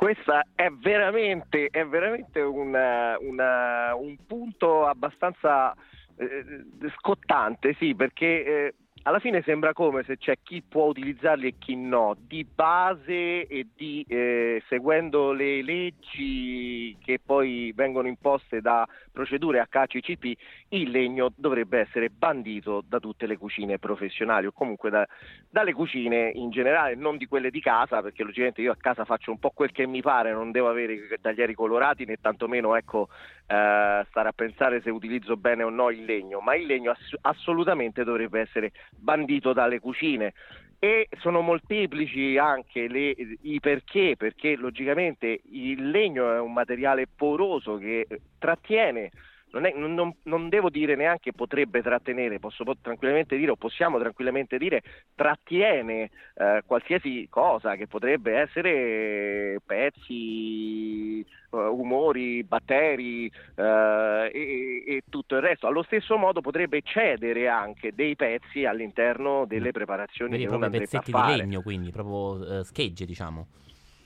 Questa 0.00 0.46
è 0.54 0.70
veramente, 0.70 1.66
è 1.70 1.84
veramente 1.84 2.40
una- 2.40 3.18
una- 3.20 3.94
un 3.94 4.16
punto 4.26 4.86
abbastanza 4.86 5.74
eh, 6.16 6.90
scottante, 6.96 7.74
sì, 7.78 7.94
perché 7.94 8.44
eh, 8.44 8.74
alla 9.02 9.18
fine 9.18 9.42
sembra 9.42 9.72
come 9.72 10.02
se 10.02 10.18
c'è 10.18 10.36
chi 10.42 10.62
può 10.62 10.84
utilizzarli 10.84 11.46
e 11.46 11.54
chi 11.58 11.74
no. 11.74 12.16
Di 12.18 12.44
base 12.44 13.46
e 13.46 13.66
di, 13.74 14.04
eh, 14.06 14.62
seguendo 14.68 15.32
le 15.32 15.62
leggi 15.62 16.96
che 17.02 17.18
poi 17.24 17.72
vengono 17.74 18.08
imposte 18.08 18.60
da 18.60 18.86
procedure 19.10 19.66
HACCP, 19.66 20.38
il 20.68 20.90
legno 20.90 21.32
dovrebbe 21.34 21.80
essere 21.80 22.10
bandito 22.10 22.82
da 22.86 22.98
tutte 22.98 23.26
le 23.26 23.38
cucine 23.38 23.78
professionali 23.78 24.46
o 24.46 24.52
comunque 24.52 24.90
da, 24.90 25.06
dalle 25.48 25.72
cucine 25.72 26.30
in 26.34 26.50
generale, 26.50 26.94
non 26.94 27.16
di 27.16 27.26
quelle 27.26 27.50
di 27.50 27.60
casa, 27.60 28.02
perché 28.02 28.22
logicamente 28.22 28.60
io 28.60 28.72
a 28.72 28.76
casa 28.76 29.04
faccio 29.04 29.30
un 29.30 29.38
po' 29.38 29.50
quel 29.50 29.72
che 29.72 29.86
mi 29.86 30.02
pare, 30.02 30.32
non 30.32 30.50
devo 30.50 30.68
avere 30.68 31.18
taglieri 31.20 31.54
colorati 31.54 32.04
né 32.04 32.16
tantomeno 32.20 32.76
ecco, 32.76 33.08
eh, 33.50 34.06
stare 34.08 34.28
a 34.28 34.32
pensare 34.32 34.80
se 34.80 34.90
utilizzo 34.90 35.36
bene 35.36 35.64
o 35.64 35.70
no 35.70 35.90
il 35.90 36.04
legno, 36.04 36.38
ma 36.38 36.54
il 36.54 36.66
legno 36.66 36.92
ass- 36.92 37.16
assolutamente 37.22 38.04
dovrebbe 38.04 38.40
essere 38.40 38.70
bandito 38.96 39.52
dalle 39.52 39.80
cucine. 39.80 40.34
E 40.78 41.08
sono 41.18 41.40
molteplici 41.40 42.38
anche 42.38 42.86
le- 42.86 43.14
i 43.42 43.58
perché, 43.58 44.14
perché 44.16 44.54
logicamente 44.54 45.40
il 45.50 45.90
legno 45.90 46.32
è 46.32 46.38
un 46.38 46.52
materiale 46.52 47.08
poroso 47.12 47.76
che 47.76 48.06
trattiene 48.38 49.10
non, 49.52 49.64
è- 49.64 49.74
non- 49.74 50.14
non- 50.24 50.48
devo 50.48 50.70
dire 50.70 50.94
neanche 50.96 51.32
potrebbe 51.32 51.82
trattenere, 51.82 52.38
posso 52.38 52.64
po- 52.64 52.76
tranquillamente 52.80 53.36
dire 53.36 53.50
o 53.50 53.56
possiamo 53.56 53.98
tranquillamente 53.98 54.58
dire 54.58 54.82
trattiene 55.14 56.10
eh, 56.34 56.62
qualsiasi 56.64 57.26
cosa 57.30 57.76
che 57.76 57.86
potrebbe 57.86 58.36
essere 58.36 59.60
pezzi, 59.64 61.20
eh, 61.20 61.26
umori, 61.50 62.42
batteri 62.44 63.30
eh, 63.54 64.30
e, 64.32 64.84
e 64.86 65.02
tutto 65.08 65.36
il 65.36 65.42
resto. 65.42 65.66
Allo 65.66 65.82
stesso 65.82 66.16
modo 66.16 66.40
potrebbe 66.40 66.82
cedere 66.82 67.48
anche 67.48 67.92
dei 67.94 68.16
pezzi 68.16 68.64
all'interno 68.64 69.44
delle 69.46 69.72
preparazioni 69.72 70.32
Veri 70.32 70.44
e 70.44 70.46
che 70.46 70.54
andrebbe 70.54 70.76
a 70.76 70.80
pezzetti 70.80 71.12
di 71.12 71.36
legno, 71.36 71.62
quindi 71.62 71.90
proprio 71.90 72.60
eh, 72.60 72.64
schegge, 72.64 73.04
diciamo. 73.04 73.46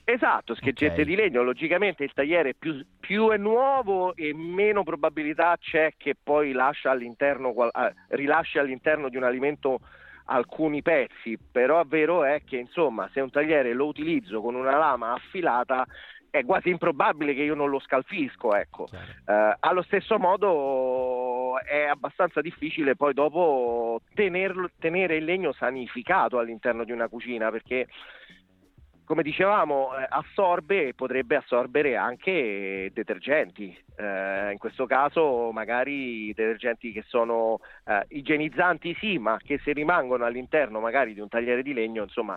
Esatto, 0.06 0.54
scheggette 0.54 1.00
Ok. 1.00 1.06
di 1.06 1.16
legno, 1.16 1.42
logicamente 1.42 2.04
il 2.04 2.12
tagliere 2.12 2.54
più, 2.54 2.84
più 3.00 3.30
è 3.30 3.38
nuovo 3.38 4.14
e 4.14 4.34
meno 4.34 4.82
probabilità 4.82 5.56
c'è 5.58 5.94
che 5.96 6.14
poi 6.22 6.52
lascia 6.52 6.90
all'interno, 6.90 7.54
ah, 7.70 7.92
rilasci 8.08 8.58
all'interno 8.58 9.08
di 9.08 9.16
un 9.16 9.24
alimento 9.24 9.80
alcuni 10.26 10.82
pezzi, 10.82 11.38
però 11.50 11.80
è 11.80 11.84
vero 11.86 12.24
è 12.24 12.42
che 12.44 12.56
insomma 12.56 13.08
se 13.12 13.20
un 13.20 13.30
tagliere 13.30 13.72
lo 13.72 13.86
utilizzo 13.86 14.42
con 14.42 14.54
una 14.54 14.76
lama 14.76 15.12
affilata 15.12 15.86
è 16.30 16.44
quasi 16.44 16.68
improbabile 16.68 17.32
che 17.32 17.42
io 17.42 17.54
non 17.54 17.70
lo 17.70 17.78
scalfisco, 17.78 18.54
ecco. 18.56 18.88
Eh, 19.26 19.56
allo 19.60 19.82
stesso 19.82 20.18
modo 20.18 21.60
è 21.60 21.84
abbastanza 21.84 22.40
difficile 22.40 22.96
poi 22.96 23.14
dopo 23.14 24.00
tenerlo- 24.14 24.70
tenere 24.78 25.16
il 25.16 25.24
legno 25.24 25.52
sanificato 25.52 26.38
all'interno 26.38 26.84
di 26.84 26.92
una 26.92 27.08
cucina 27.08 27.50
perché 27.50 27.86
come 29.04 29.22
dicevamo 29.22 29.96
eh, 29.96 30.06
assorbe 30.08 30.88
e 30.88 30.94
potrebbe 30.94 31.36
assorbere 31.36 31.96
anche 31.96 32.90
detergenti, 32.92 33.76
Eh, 33.96 34.50
in 34.50 34.58
questo 34.58 34.86
caso 34.86 35.52
magari 35.52 36.32
detergenti 36.34 36.90
che 36.90 37.04
sono 37.06 37.60
eh, 37.86 38.04
igienizzanti 38.08 38.92
sì, 38.98 39.18
ma 39.18 39.38
che 39.38 39.60
se 39.62 39.72
rimangono 39.72 40.24
all'interno 40.24 40.80
magari 40.80 41.14
di 41.14 41.20
un 41.20 41.28
tagliere 41.28 41.62
di 41.62 41.72
legno 41.72 42.02
insomma 42.02 42.36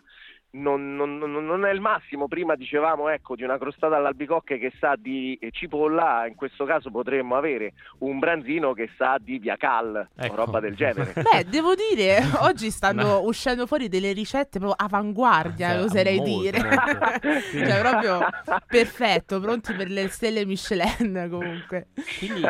non, 0.52 0.96
non- 0.96 1.18
non- 1.18 1.66
è 1.66 1.72
il 1.72 1.82
massimo. 1.82 2.28
Prima 2.28 2.56
dicevamo 2.56 3.10
ecco, 3.10 3.36
di 3.36 3.44
una 3.44 3.58
crostata 3.58 3.96
all'albicocche 3.98 4.58
che 4.58 4.72
sa 4.80 4.96
di 4.98 5.38
cipolla, 5.52 6.26
in 6.28 6.36
questo 6.36 6.66
caso 6.66 6.90
potremmo 6.90 7.36
avere 7.36 7.74
un 8.00 8.18
branzino 8.20 8.74
che 8.74 8.90
sa 8.98 9.18
di 9.20 9.40
viacal 9.40 10.08
Ecco. 10.16 10.34
o 10.34 10.36
roba 10.36 10.60
del 10.60 10.76
genere. 10.76 11.14
Beh, 11.22 11.46
devo 11.46 11.74
dire, 11.76 12.20
oggi 12.42 12.72
stanno 12.72 13.04
Ma- 13.04 13.18
uscendo 13.18 13.68
fuori 13.68 13.88
delle 13.90 14.14
ricette 14.14 14.60
proprio 14.60 14.74
avanguardia, 14.78 15.74
Cioè, 15.74 15.84
oserei 15.84 16.18
molto, 16.18 16.40
dire. 16.42 16.64
molto. 16.64 17.30
cioè, 17.52 17.80
proprio 17.82 18.20
perfetto, 18.68 19.40
pronti 19.40 19.74
per 19.74 19.90
le 19.90 20.08
stelle 20.08 20.46
Michelin 20.46 21.28
comunque. 21.30 21.88
Quindi 22.18 22.42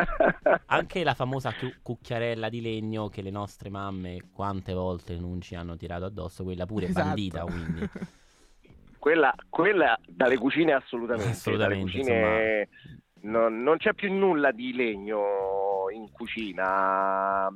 anche 0.66 1.04
la 1.04 1.14
famosa 1.14 1.52
cu- 1.54 1.74
cucchiarella 1.82 2.48
di 2.48 2.60
legno 2.60 3.08
che 3.08 3.22
le 3.22 3.30
nostre 3.30 3.70
mamme 3.70 4.18
quante 4.32 4.72
volte 4.72 5.16
non 5.18 5.40
ci 5.40 5.54
hanno 5.54 5.76
tirato 5.76 6.04
addosso, 6.04 6.44
quella 6.44 6.64
pure 6.66 6.86
Esatto. 6.86 7.06
bandita, 7.06 7.40
quindi. 7.42 7.87
Quella, 8.98 9.32
quella 9.48 9.96
dalle 10.06 10.36
cucine 10.36 10.72
assolutamente, 10.72 11.30
Assolutamente, 11.30 11.84
dalle 11.84 11.90
cucine 12.02 12.68
non, 13.20 13.62
non 13.62 13.76
c'è 13.78 13.94
più 13.94 14.12
nulla 14.12 14.50
di 14.50 14.74
legno 14.74 15.86
in 15.94 16.10
cucina. 16.10 17.46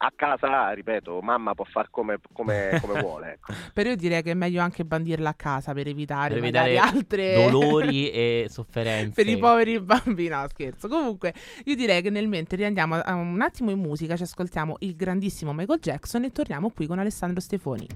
A 0.00 0.12
casa, 0.14 0.70
ripeto, 0.72 1.20
mamma 1.20 1.54
può 1.54 1.64
far 1.64 1.90
come, 1.90 2.18
come- 2.32 2.78
come 2.80 3.00
vuole. 3.02 3.32
Ecco. 3.34 3.52
Però 3.74 3.90
io 3.90 3.96
direi 3.96 4.22
che 4.22 4.30
è 4.30 4.34
meglio 4.34 4.62
anche 4.62 4.84
bandirla 4.84 5.28
a 5.30 5.34
casa 5.34 5.72
per 5.74 5.86
evitare 5.88 6.34
Per 6.34 6.38
evitare 6.44 6.78
altre 6.78 7.34
dolori 7.34 8.08
e 8.14 8.46
sofferenze. 8.48 9.12
per 9.22 9.26
i 9.30 9.36
poveri 9.36 9.80
bambini. 9.80 10.28
No, 10.28 10.46
scherzo. 10.48 10.88
Comunque, 10.88 11.34
io 11.64 11.74
direi 11.74 12.00
che 12.00 12.10
nel 12.10 12.26
mentre 12.28 12.56
riandiamo 12.56 13.00
un 13.06 13.40
attimo 13.42 13.70
in 13.70 13.80
musica, 13.80 14.16
ci 14.16 14.22
ascoltiamo 14.22 14.76
il 14.80 14.94
grandissimo 14.96 15.52
Michael 15.52 15.80
Jackson 15.80 16.24
e 16.24 16.30
torniamo 16.32 16.70
qui 16.70 16.86
con 16.86 16.98
Alessandro 17.00 17.40
Stefoni. 17.40 17.86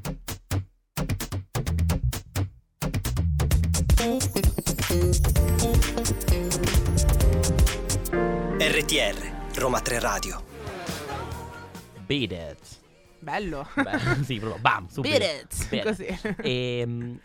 RTR, 8.58 9.60
Roma 9.60 9.80
3 9.80 10.00
Radio. 10.00 10.42
Beat 12.06 12.32
it. 12.32 12.58
Bello. 13.20 13.68
Beh, 13.76 14.22
sì, 14.24 14.40
proprio 14.40 14.60
bam, 14.60 14.88
subito. 14.88 15.16
Beat 15.18 15.42
it. 15.44 15.68
Beat 15.68 15.84
it. 15.84 15.88
Così. 15.88 16.34
E, 16.42 16.84
mh, 16.84 17.20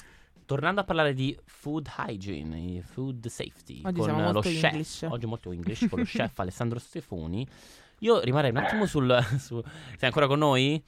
tornando 0.45 0.81
a 0.81 0.83
parlare 0.83 1.15
di 1.15 1.35
food 1.45 1.89
hygiene, 1.97 2.77
e 2.77 2.81
food 2.83 3.25
safety, 3.25 3.81
Oggi 3.83 3.95
con 3.95 4.03
siamo 4.03 4.19
lo 4.19 4.31
molto 4.33 4.41
chef, 4.49 4.63
English. 4.65 5.05
oggi 5.09 5.25
molto 5.25 5.51
English, 5.51 5.87
con 5.89 5.97
lo 5.99 6.05
chef 6.09 6.37
Alessandro 6.37 6.77
Stefoni, 6.77 7.47
io 7.99 8.19
rimarrei 8.19 8.51
un 8.51 8.57
attimo 8.57 8.85
sul... 8.85 9.17
su- 9.39 9.63
sei 9.63 10.07
ancora 10.07 10.27
con 10.27 10.37
noi? 10.37 10.83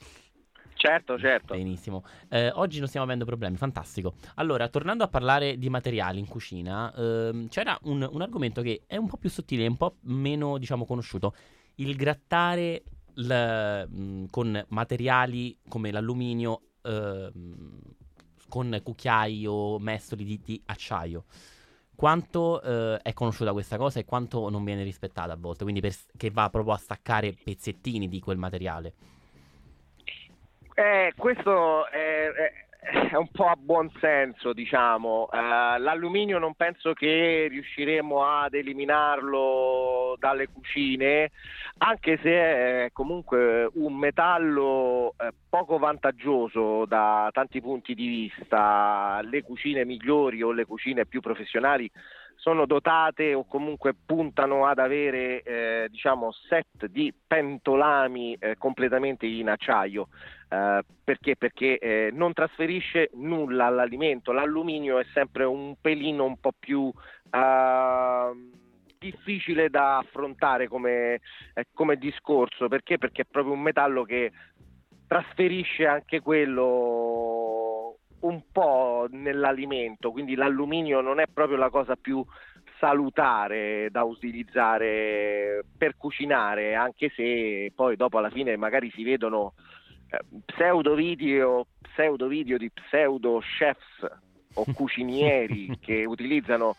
Certo, 0.80 1.20
certo. 1.20 1.56
Benissimo. 1.56 2.06
Eh, 2.30 2.52
oggi 2.56 2.80
non 2.80 2.88
stiamo 2.88 3.06
avendo 3.06 3.26
problemi, 3.26 3.58
fantastico. 3.58 4.14
Allora, 4.36 4.70
tornando 4.70 5.04
a 5.04 5.10
parlare 5.10 5.58
di 5.58 5.70
materiali 5.70 6.20
in 6.20 6.26
cucina, 6.26 6.94
ehm, 6.96 7.50
c'era 7.50 7.78
un, 7.84 8.08
un 8.10 8.22
argomento 8.22 8.62
che 8.62 8.84
è 8.88 8.96
un 8.96 9.08
po' 9.08 9.18
più 9.18 9.30
sottile, 9.30 9.68
un 9.68 9.76
po' 9.76 9.98
meno, 10.04 10.58
diciamo, 10.58 10.86
conosciuto. 10.86 11.34
Il 11.76 11.98
grattare 11.98 12.84
l- 13.16 13.86
mh, 13.90 14.28
con 14.30 14.66
materiali 14.70 15.58
come 15.68 15.92
l'alluminio, 15.92 16.62
ehm, 16.82 17.82
con 18.48 18.80
cucchiai 18.82 19.46
o 19.48 19.80
mestoli 19.80 20.24
di, 20.24 20.40
di 20.42 20.62
acciaio. 20.68 21.26
Quanto 21.94 22.62
eh, 22.62 23.00
è 23.02 23.12
conosciuta 23.12 23.52
questa 23.52 23.76
cosa 23.76 24.00
e 24.00 24.06
quanto 24.06 24.50
non 24.50 24.64
viene 24.64 24.84
rispettata 24.84 25.34
a 25.34 25.38
volte, 25.38 25.64
quindi 25.64 25.82
per- 25.82 25.94
che 26.16 26.32
va 26.32 26.50
proprio 26.50 26.74
a 26.74 26.78
staccare 26.78 27.34
pezzettini 27.34 28.08
di 28.08 28.22
quel 28.22 28.38
materiale. 28.38 28.94
Eh, 30.80 31.12
questo 31.18 31.90
è, 31.90 32.30
è- 32.32 33.14
un 33.18 33.28
po' 33.32 33.48
a 33.48 33.58
buon 33.58 33.92
senso, 34.00 34.54
diciamo. 34.54 35.28
Eh, 35.30 35.38
l'alluminio 35.78 36.40
non 36.40 36.54
penso 36.54 36.94
che 36.94 37.48
riusciremo 37.50 38.24
ad 38.24 38.54
eliminarlo 38.54 40.16
dalle 40.18 40.48
cucine, 40.48 41.32
anche 41.80 42.18
se 42.24 42.30
è 42.32 42.90
comunque 42.94 43.70
un 43.74 43.94
metallo 43.98 45.16
eh, 45.20 45.32
poco 45.50 45.78
vantaggioso 45.80 46.86
da 46.86 47.30
tanti 47.34 47.60
punti 47.60 47.94
di 47.94 48.08
vista. 48.08 49.20
Le 49.24 49.44
cucine 49.44 49.84
migliori 49.84 50.42
o 50.42 50.54
le 50.54 50.64
cucine 50.64 51.06
più 51.06 51.20
professionali 51.20 51.92
sono 52.40 52.66
dotate 52.66 53.34
o 53.34 53.46
comunque 53.46 53.94
puntano 53.94 54.66
ad 54.66 54.80
avere 54.80 55.42
eh, 55.44 55.88
diciamo 55.90 56.32
set 56.32 56.86
di 56.88 57.14
pentolami 57.28 58.36
eh, 58.40 58.56
completamente 58.58 59.26
in 59.26 59.50
acciaio. 59.50 60.08
Eh, 60.48 60.82
perché? 61.04 61.36
Perché 61.36 61.78
eh, 61.78 62.10
non 62.14 62.34
trasferisce 62.34 63.10
nulla 63.16 63.66
all'alimento. 63.66 64.32
L'alluminio 64.32 65.00
è 65.00 65.06
sempre 65.14 65.44
un 65.44 65.76
pelino 65.82 66.24
un 66.24 66.40
po' 66.40 66.54
più 66.58 66.92
eh, 67.30 68.32
difficile 68.98 69.70
da 69.70 69.98
affrontare 69.98 70.70
come, 70.70 71.20
eh, 71.54 71.66
come 71.74 71.98
discorso. 71.98 72.70
Perché? 72.70 72.98
Perché 72.98 73.24
è 73.24 73.28
proprio 73.30 73.54
un 73.54 73.62
metallo 73.62 74.04
che 74.04 74.32
trasferisce 75.08 75.88
anche 75.88 76.22
quello 76.22 77.29
un 78.22 78.42
po' 78.52 79.08
nell'alimento, 79.12 80.12
quindi 80.12 80.36
l'alluminio 80.36 81.02
non 81.02 81.20
è 81.20 81.26
proprio 81.32 81.58
la 81.58 81.70
cosa 81.70 81.96
più 81.96 82.24
salutare 82.80 83.90
da 83.92 84.04
utilizzare 84.04 85.64
per 85.78 85.96
cucinare, 85.98 86.76
anche 86.76 87.12
se 87.16 87.72
poi 87.76 87.96
dopo 87.96 88.18
alla 88.18 88.30
fine 88.30 88.56
magari 88.56 88.90
si 88.92 89.04
vedono 89.04 89.54
eh, 90.10 90.20
pseudo 90.46 90.96
video, 90.96 91.68
pseudo 91.82 92.28
video 92.28 92.58
di 92.58 92.72
pseudo 92.72 93.42
chefs 93.58 94.08
o 94.54 94.66
cucinieri 94.74 95.78
che 95.80 96.06
utilizzano 96.06 96.76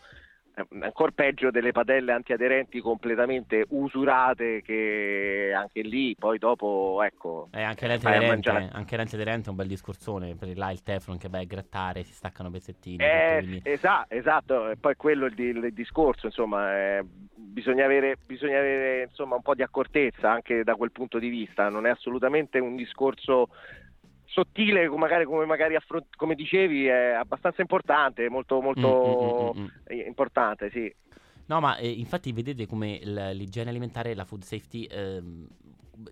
ancora 0.81 1.11
peggio 1.13 1.51
delle 1.51 1.71
padelle 1.71 2.11
antiaderenti 2.11 2.79
completamente 2.79 3.65
usurate 3.69 4.61
che 4.61 5.53
anche 5.55 5.81
lì 5.81 6.15
poi 6.17 6.37
dopo 6.37 7.01
ecco 7.03 7.49
E 7.51 7.61
anche 7.61 7.87
l'antiaderente, 7.87 8.49
anche 8.49 8.97
l'antiaderente 8.97 9.47
è 9.47 9.49
un 9.49 9.55
bel 9.55 9.67
discorsone, 9.67 10.35
per 10.35 10.57
là 10.57 10.71
il 10.71 10.83
teflon 10.83 11.17
che 11.17 11.29
vai 11.29 11.43
a 11.43 11.47
grattare, 11.47 12.03
si 12.03 12.13
staccano 12.13 12.49
pezzettini. 12.49 13.03
Eh, 13.03 13.37
quindi- 13.39 13.61
esa- 13.63 14.05
esatto, 14.07 14.69
e 14.69 14.77
poi 14.77 14.95
quello 14.95 15.25
è 15.25 15.29
il, 15.29 15.39
il 15.39 15.73
discorso, 15.73 16.27
insomma, 16.27 16.75
eh, 16.77 17.03
bisogna 17.35 17.85
avere, 17.85 18.17
bisogna 18.25 18.57
avere 18.59 19.03
insomma, 19.03 19.35
un 19.35 19.41
po' 19.41 19.55
di 19.55 19.63
accortezza 19.63 20.31
anche 20.31 20.63
da 20.63 20.75
quel 20.75 20.91
punto 20.91 21.19
di 21.19 21.29
vista, 21.29 21.69
non 21.69 21.85
è 21.85 21.89
assolutamente 21.89 22.59
un 22.59 22.75
discorso 22.75 23.49
sottile, 24.31 24.87
come 24.87 24.99
magari, 25.01 25.25
come, 25.25 25.45
magari 25.45 25.75
affron- 25.75 26.07
come 26.15 26.35
dicevi, 26.35 26.85
è 26.87 27.11
abbastanza 27.13 27.61
importante, 27.61 28.29
molto, 28.29 28.61
molto 28.61 28.79
Mm, 28.79 29.15
mm, 29.21 29.31
mm, 29.41 29.59
mm. 29.61 29.67
eh, 29.85 29.95
importante, 30.07 30.69
sì. 30.71 30.93
No, 31.47 31.59
ma 31.59 31.75
eh, 31.77 31.89
infatti 31.89 32.31
vedete 32.31 32.65
come 32.65 32.99
l- 33.03 33.31
l'igiene 33.35 33.69
alimentare 33.69 34.11
e 34.11 34.15
la 34.15 34.23
food 34.23 34.43
safety 34.43 34.83
ehm, 34.89 35.47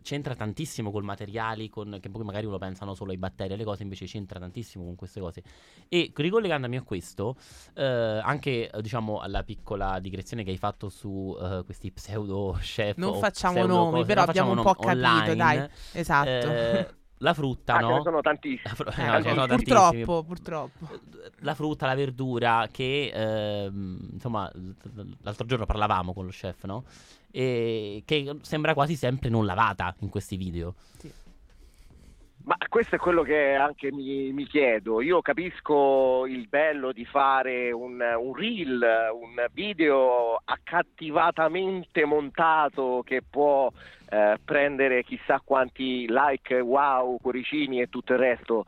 c'entra 0.02 0.36
tantissimo 0.36 0.92
col 0.92 1.04
materiali, 1.04 1.70
con, 1.70 1.98
che 2.02 2.10
poi 2.10 2.24
magari 2.24 2.46
uno 2.46 2.58
pensano 2.58 2.94
solo 2.94 3.12
ai 3.12 3.18
batteri 3.18 3.52
e 3.52 3.54
alle 3.54 3.64
cose, 3.64 3.84
invece 3.84 4.06
c'entra 4.06 4.38
tantissimo 4.38 4.84
con 4.84 4.96
queste 4.96 5.22
cose. 5.22 5.42
E 5.88 6.12
ricollegandomi 6.14 6.76
a 6.76 6.82
questo, 6.82 7.38
eh, 7.76 7.84
anche 7.84 8.70
diciamo 8.82 9.20
alla 9.20 9.44
piccola 9.44 10.00
digressione 10.00 10.44
che 10.44 10.52
hai 10.52 10.58
fatto 10.58 10.90
su 10.90 11.38
eh, 11.42 11.62
questi 11.64 11.92
pseudo 11.92 12.58
chef 12.60 12.98
Non 12.98 13.14
facciamo 13.16 13.66
nomi, 13.66 14.00
cose, 14.00 14.14
però 14.14 14.24
abbiamo 14.24 14.50
un 14.52 14.56
po' 14.58 14.66
nomi 14.66 14.78
capito, 14.78 15.36
dai. 15.36 15.56
online, 15.56 15.70
Esatto. 15.94 16.28
eh, 16.28 16.88
la 17.20 17.34
frutta, 17.34 17.76
Ah, 17.76 17.80
ce 17.80 17.86
ne 17.86 17.92
no? 17.96 18.02
sono 18.04 18.22
tantissimi. 18.22 18.76
Fru- 18.76 18.90
Eh, 18.98 19.06
no, 19.06 19.12
ce 19.12 19.18
ne 19.18 19.34
sono 19.34 19.46
tantissimi. 19.48 20.04
purtroppo, 20.06 20.24
purtroppo. 20.24 20.90
La 21.40 21.54
frutta, 21.56 21.86
la 21.86 21.96
verdura 21.96 22.68
che 22.72 23.12
ehm, 23.14 24.10
insomma 24.14 24.52
l'altro 25.22 25.46
giorno 25.46 25.66
parlavamo 25.66 26.14
con 26.14 26.26
lo 26.26 26.32
chef, 26.32 26.64
no? 26.66 26.84
E 27.32 28.02
che 28.06 28.38
sembra 28.42 28.74
quasi 28.74 28.96
sempre 28.96 29.30
non 29.30 29.46
lavata 29.46 29.94
in 30.00 30.10
questi 30.10 30.36
video. 30.38 30.76
Ma 32.50 32.58
questo 32.68 32.96
è 32.96 32.98
quello 32.98 33.22
che 33.22 33.54
anche 33.54 33.92
mi, 33.92 34.34
mi 34.34 34.48
chiedo. 34.48 35.02
Io 35.02 35.22
capisco 35.22 36.26
il 36.26 36.48
bello 36.48 36.92
di 36.92 37.06
fare 37.06 37.72
un, 37.72 38.02
un 38.02 38.34
reel, 38.34 38.82
un 39.14 39.46
video 39.52 40.42
accattivatamente 40.44 42.06
montato 42.06 43.04
che 43.06 43.22
può 43.22 43.72
eh, 44.10 44.40
prendere 44.44 45.04
chissà 45.04 45.40
quanti 45.44 46.08
like, 46.10 46.60
wow, 46.60 47.20
cuoricini 47.22 47.82
e 47.82 47.88
tutto 47.88 48.14
il 48.14 48.20
resto. 48.20 48.66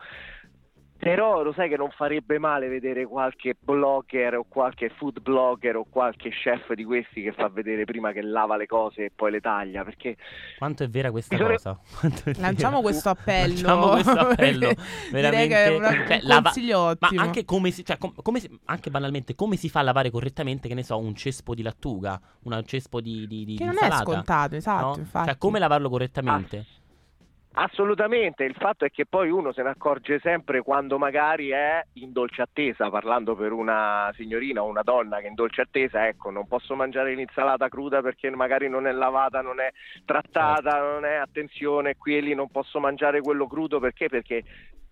Però 1.01 1.41
lo 1.41 1.51
sai 1.51 1.67
che 1.67 1.77
non 1.77 1.89
farebbe 1.89 2.37
male 2.37 2.67
vedere 2.67 3.07
qualche 3.07 3.55
blogger 3.59 4.35
o 4.35 4.45
qualche 4.47 4.89
food 4.89 5.19
blogger 5.19 5.77
o 5.77 5.85
qualche 5.89 6.29
chef 6.29 6.73
di 6.73 6.83
questi 6.83 7.23
che 7.23 7.31
fa 7.31 7.49
vedere 7.49 7.85
prima 7.85 8.11
che 8.11 8.21
lava 8.21 8.55
le 8.55 8.67
cose 8.67 9.05
e 9.05 9.11
poi 9.13 9.31
le 9.31 9.39
taglia, 9.41 9.83
perché 9.83 10.15
Quanto 10.59 10.83
è 10.83 10.89
vera 10.89 11.09
questa 11.09 11.35
Bisogna- 11.35 11.55
cosa? 11.55 11.79
È 12.01 12.31
Lanciamo 12.39 12.77
vera? 12.77 12.81
questo 12.83 13.09
appello. 13.09 13.47
Lanciamo 13.47 13.87
questo 13.89 14.11
appello. 14.19 14.71
veramente. 15.11 15.29
Direi 15.29 15.47
che 15.47 15.63
è 15.63 15.75
una- 15.75 15.89
Cioè, 16.05 16.15
un 16.21 16.27
lava- 16.27 16.41
consiglio 16.43 16.95
Ma 16.99 17.09
anche 17.15 17.45
come 17.45 17.71
si, 17.71 17.83
cioè, 17.83 17.97
com- 17.97 18.13
come 18.21 18.39
si- 18.39 18.59
anche 18.65 18.91
banalmente, 18.91 19.33
come 19.33 19.55
si 19.55 19.69
fa 19.69 19.79
a 19.79 19.83
lavare 19.83 20.11
correttamente, 20.11 20.67
che 20.67 20.75
ne 20.75 20.83
so, 20.83 20.99
un 20.99 21.15
cespo 21.15 21.55
di 21.55 21.63
lattuga, 21.63 22.21
un 22.43 22.61
cespo 22.63 23.01
di, 23.01 23.25
di, 23.25 23.43
di 23.43 23.55
Che 23.55 23.63
non 23.65 23.73
è 23.73 23.85
insalata, 23.85 24.03
scontato, 24.03 24.55
esatto, 24.55 24.85
no? 24.85 24.95
infatti. 24.97 25.27
Cioè, 25.29 25.37
come 25.39 25.57
lavarlo 25.57 25.89
correttamente? 25.89 26.65
Assolutamente, 27.53 28.45
il 28.45 28.55
fatto 28.55 28.85
è 28.85 28.89
che 28.89 29.05
poi 29.05 29.29
uno 29.29 29.51
se 29.51 29.61
ne 29.61 29.69
accorge 29.69 30.19
sempre 30.19 30.61
quando 30.61 30.97
magari 30.97 31.49
è 31.49 31.83
in 31.95 32.13
dolce 32.13 32.43
attesa, 32.43 32.89
parlando 32.89 33.35
per 33.35 33.51
una 33.51 34.09
signorina 34.15 34.63
o 34.63 34.67
una 34.67 34.83
donna 34.83 35.17
che 35.17 35.25
è 35.25 35.27
in 35.27 35.35
dolce 35.35 35.61
attesa, 35.61 36.07
ecco, 36.07 36.29
non 36.29 36.47
posso 36.47 36.75
mangiare 36.75 37.13
l'insalata 37.13 37.67
cruda 37.67 38.01
perché 38.01 38.29
magari 38.29 38.69
non 38.69 38.87
è 38.87 38.91
lavata, 38.93 39.41
non 39.41 39.59
è 39.59 39.69
trattata, 40.05 40.79
non 40.79 41.03
è 41.03 41.15
attenzione, 41.15 41.97
qui 41.97 42.15
e 42.15 42.21
lì 42.21 42.33
non 42.33 42.49
posso 42.49 42.79
mangiare 42.79 43.19
quello 43.19 43.47
crudo 43.47 43.79
perché? 43.79 44.07
Perché 44.07 44.43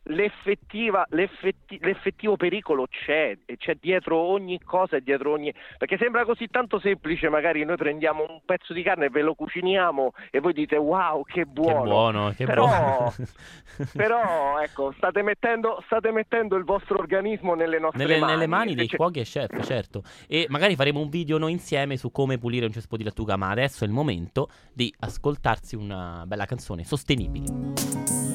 l'effetti- 0.03 1.77
l'effettivo 1.81 2.35
pericolo 2.35 2.88
c'è 2.88 3.38
e 3.45 3.57
c'è 3.57 3.75
dietro 3.79 4.17
ogni 4.17 4.59
cosa 4.63 4.95
e 4.97 5.01
dietro 5.01 5.31
ogni 5.31 5.53
perché 5.77 5.97
sembra 5.97 6.25
così 6.25 6.47
tanto 6.47 6.79
semplice 6.79 7.29
magari 7.29 7.63
noi 7.63 7.75
prendiamo 7.77 8.25
un 8.27 8.39
pezzo 8.45 8.73
di 8.73 8.81
carne 8.81 9.05
e 9.05 9.09
ve 9.09 9.21
lo 9.21 9.35
cuciniamo 9.35 10.12
e 10.31 10.39
voi 10.39 10.53
dite 10.53 10.77
wow 10.77 11.23
che 11.25 11.45
buono, 11.45 11.81
Che 11.83 11.88
buono, 11.89 12.33
che 12.35 12.45
Però- 12.45 12.65
buono. 12.67 13.13
però 13.93 14.59
ecco 14.62 14.93
state 14.97 15.21
mettendo, 15.21 15.81
state 15.85 16.12
mettendo 16.12 16.55
il 16.55 16.63
vostro 16.63 16.97
organismo 16.97 17.53
nelle 17.53 17.79
nostre 17.79 18.03
Nelle, 18.03 18.19
mani 18.19 18.31
nelle 18.33 18.47
mani 18.47 18.75
dei 18.75 18.88
c'è- 18.88 18.97
cuochi 18.97 19.19
e 19.19 19.23
chef, 19.23 19.63
certo. 19.63 20.03
E 20.27 20.45
magari 20.49 20.75
faremo 20.75 20.99
un 20.99 21.09
video 21.09 21.38
noi 21.38 21.51
insieme 21.51 21.97
su 21.97 22.12
come 22.12 22.38
pulire 22.38 22.65
un 22.65 22.71
cespo 22.71 22.97
di 22.97 23.03
lattuga, 23.03 23.35
ma 23.38 23.49
adesso 23.49 23.83
è 23.83 23.88
il 23.88 23.93
momento 23.93 24.49
di 24.73 24.93
ascoltarsi 24.99 25.75
una 25.75 26.23
bella 26.25 26.45
canzone 26.45 26.83
sostenibile. 26.83 28.28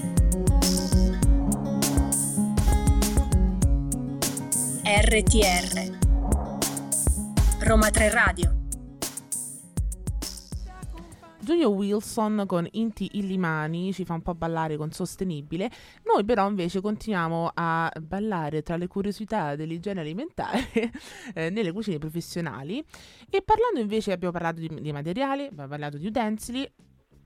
RTR 5.06 5.98
Roma 7.60 7.90
3 7.90 8.08
Radio 8.08 8.64
Giulio 11.40 11.68
Wilson 11.68 12.44
con 12.46 12.66
Inti 12.70 13.10
Illimani 13.18 13.92
ci 13.92 14.06
fa 14.06 14.14
un 14.14 14.22
po' 14.22 14.34
ballare 14.34 14.78
con 14.78 14.92
Sostenibile. 14.92 15.70
Noi 16.04 16.24
però 16.24 16.48
invece 16.48 16.80
continuiamo 16.80 17.50
a 17.52 17.92
ballare 18.00 18.62
tra 18.62 18.78
le 18.78 18.86
curiosità 18.86 19.56
dell'igiene 19.56 20.00
alimentare 20.00 20.70
eh, 21.34 21.50
nelle 21.50 21.70
cucine 21.70 21.98
professionali 21.98 22.82
e 23.28 23.42
parlando 23.42 23.80
invece 23.80 24.10
abbiamo 24.10 24.32
parlato 24.32 24.60
di, 24.60 24.70
di 24.80 24.90
materiali, 24.90 25.44
abbiamo 25.44 25.68
parlato 25.68 25.98
di 25.98 26.06
utensili, 26.06 26.66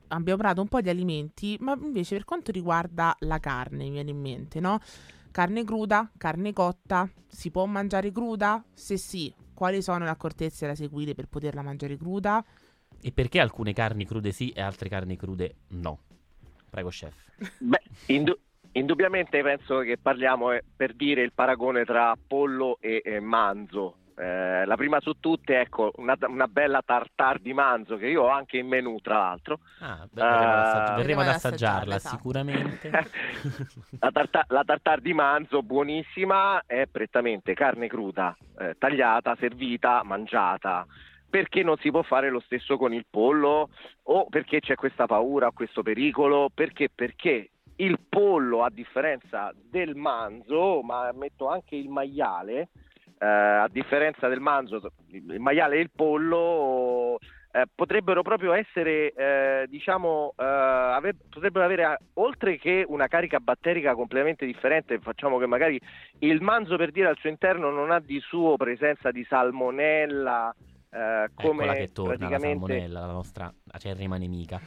abbiamo 0.08 0.36
parlato 0.36 0.62
un 0.62 0.68
po' 0.68 0.80
di 0.80 0.88
alimenti, 0.88 1.56
ma 1.60 1.78
invece 1.80 2.16
per 2.16 2.24
quanto 2.24 2.50
riguarda 2.50 3.14
la 3.20 3.38
carne 3.38 3.84
mi 3.84 3.90
viene 3.90 4.10
in 4.10 4.20
mente, 4.20 4.58
no? 4.58 4.80
Carne 5.38 5.62
cruda, 5.62 6.10
carne 6.18 6.52
cotta, 6.52 7.08
si 7.28 7.52
può 7.52 7.64
mangiare 7.64 8.10
cruda? 8.10 8.60
Se 8.74 8.96
sì, 8.96 9.32
quali 9.54 9.82
sono 9.82 10.02
le 10.02 10.10
accortezze 10.10 10.66
da 10.66 10.74
seguire 10.74 11.14
per 11.14 11.28
poterla 11.28 11.62
mangiare 11.62 11.96
cruda? 11.96 12.44
E 13.00 13.12
perché 13.12 13.38
alcune 13.38 13.72
carni 13.72 14.04
crude 14.04 14.32
sì 14.32 14.50
e 14.50 14.60
altre 14.60 14.88
carni 14.88 15.16
crude 15.16 15.54
no? 15.68 16.00
Prego, 16.68 16.88
chef. 16.88 17.14
Beh, 17.58 17.82
indu- 18.06 18.36
indubbiamente 18.72 19.40
penso 19.40 19.78
che 19.78 19.96
parliamo 19.96 20.50
eh, 20.50 20.64
per 20.74 20.92
dire 20.92 21.22
il 21.22 21.32
paragone 21.32 21.84
tra 21.84 22.18
pollo 22.26 22.78
e, 22.80 23.00
e 23.04 23.20
manzo. 23.20 23.94
Eh, 24.20 24.64
la 24.66 24.74
prima 24.76 24.98
su 25.00 25.20
tutte, 25.20 25.60
ecco, 25.60 25.92
una, 25.96 26.16
una, 26.22 26.48
bella 26.48 26.82
tartar 26.84 27.38
di 27.38 27.52
manzo 27.52 27.96
che 27.96 28.08
io 28.08 28.24
ho 28.24 28.28
anche 28.28 28.58
in 28.58 28.66
menù, 28.66 28.98
tra 28.98 29.18
l'altro. 29.18 29.60
Ah, 29.78 30.08
beh, 30.10 30.20
verremo, 30.20 30.52
ad, 30.52 30.96
verremo 30.96 31.20
ad 31.20 31.28
assaggiarla, 31.28 31.94
esatto. 31.94 32.16
sicuramente. 32.16 32.90
la, 34.00 34.10
tartar, 34.10 34.44
la, 34.48 34.64
tartar, 34.64 35.00
di 35.00 35.12
manzo, 35.12 35.62
buonissima, 35.62 36.64
è 36.66 36.86
prettamente 36.90 37.54
carne 37.54 37.86
cruda, 37.86 38.36
eh, 38.58 38.74
tagliata, 38.76 39.36
servita, 39.38 40.02
mangiata. 40.02 40.84
Perché 41.30 41.62
non 41.62 41.76
si 41.76 41.90
può 41.92 42.02
fare 42.02 42.28
lo 42.28 42.40
stesso 42.40 42.76
con 42.76 42.92
il 42.92 43.06
pollo? 43.08 43.68
O 44.04 44.26
perché 44.28 44.58
c'è 44.58 44.74
questa 44.74 45.06
paura 45.06 45.46
o 45.46 45.52
questo 45.52 45.82
pericolo? 45.82 46.50
Perché? 46.52 46.88
Perché 46.92 47.50
il 47.76 48.00
pollo, 48.08 48.64
a 48.64 48.70
differenza 48.70 49.52
del 49.54 49.94
manzo, 49.94 50.82
ma 50.82 51.12
metto 51.12 51.48
anche 51.48 51.76
il 51.76 51.88
maiale, 51.88 52.70
eh, 53.18 53.26
a 53.26 53.68
differenza 53.70 54.28
del 54.28 54.40
manzo, 54.40 54.92
il 55.10 55.40
maiale 55.40 55.76
e 55.76 55.80
il 55.80 55.90
pollo 55.94 57.18
eh, 57.50 57.64
potrebbero 57.74 58.22
proprio 58.22 58.52
essere, 58.52 59.12
eh, 59.12 59.66
diciamo, 59.68 60.34
eh, 60.36 60.44
ave- 60.44 61.16
potrebbero 61.28 61.64
avere 61.64 61.98
oltre 62.14 62.58
che 62.58 62.84
una 62.86 63.08
carica 63.08 63.40
batterica 63.40 63.94
completamente 63.94 64.46
differente, 64.46 64.98
facciamo 65.00 65.38
che 65.38 65.46
magari 65.46 65.80
il 66.20 66.40
manzo 66.42 66.76
per 66.76 66.90
dire 66.90 67.08
al 67.08 67.16
suo 67.18 67.30
interno 67.30 67.70
non 67.70 67.90
ha 67.90 68.00
di 68.00 68.20
suo 68.20 68.56
presenza 68.56 69.10
di 69.10 69.24
salmonella. 69.28 70.54
Eh, 70.90 71.28
come 71.34 71.64
Eccola 71.64 71.74
che 71.74 71.92
torna 71.92 72.16
praticamente... 72.16 72.46
la 72.46 72.68
salmonella, 72.68 73.00
la 73.00 73.12
nostra 73.12 73.52
acerrima 73.72 74.16
nemica. 74.16 74.60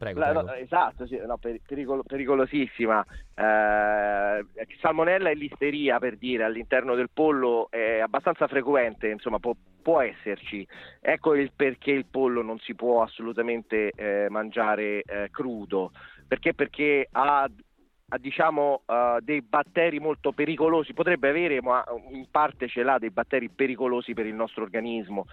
Prego, 0.00 0.18
la, 0.18 0.30
prego. 0.30 0.46
no, 0.46 0.54
esatto, 0.54 1.06
sì, 1.06 1.20
no, 1.26 1.36
per, 1.36 1.60
pericolo, 1.66 2.02
pericolosissima. 2.02 3.04
Eh, 3.34 4.46
salmonella 4.80 5.28
e 5.28 5.34
listeria, 5.34 5.98
per 5.98 6.16
dire, 6.16 6.44
all'interno 6.44 6.94
del 6.94 7.10
pollo 7.12 7.70
è 7.70 7.98
abbastanza 7.98 8.46
frequente, 8.46 9.08
insomma, 9.08 9.38
può, 9.38 9.54
può 9.82 10.00
esserci. 10.00 10.66
Ecco 11.02 11.34
il 11.34 11.52
perché 11.54 11.90
il 11.90 12.06
pollo 12.06 12.40
non 12.40 12.58
si 12.60 12.74
può 12.74 13.02
assolutamente 13.02 13.92
eh, 13.94 14.28
mangiare 14.30 15.02
eh, 15.02 15.28
crudo. 15.30 15.92
Perché? 16.26 16.54
Perché 16.54 17.06
ha, 17.12 17.42
ha 17.42 18.18
diciamo, 18.18 18.84
uh, 18.86 19.20
dei 19.20 19.42
batteri 19.42 20.00
molto 20.00 20.32
pericolosi, 20.32 20.94
potrebbe 20.94 21.28
avere, 21.28 21.60
ma 21.60 21.84
in 22.10 22.24
parte 22.30 22.68
ce 22.68 22.82
l'ha, 22.82 22.96
dei 22.96 23.10
batteri 23.10 23.50
pericolosi 23.50 24.14
per 24.14 24.24
il 24.24 24.34
nostro 24.34 24.62
organismo. 24.62 25.26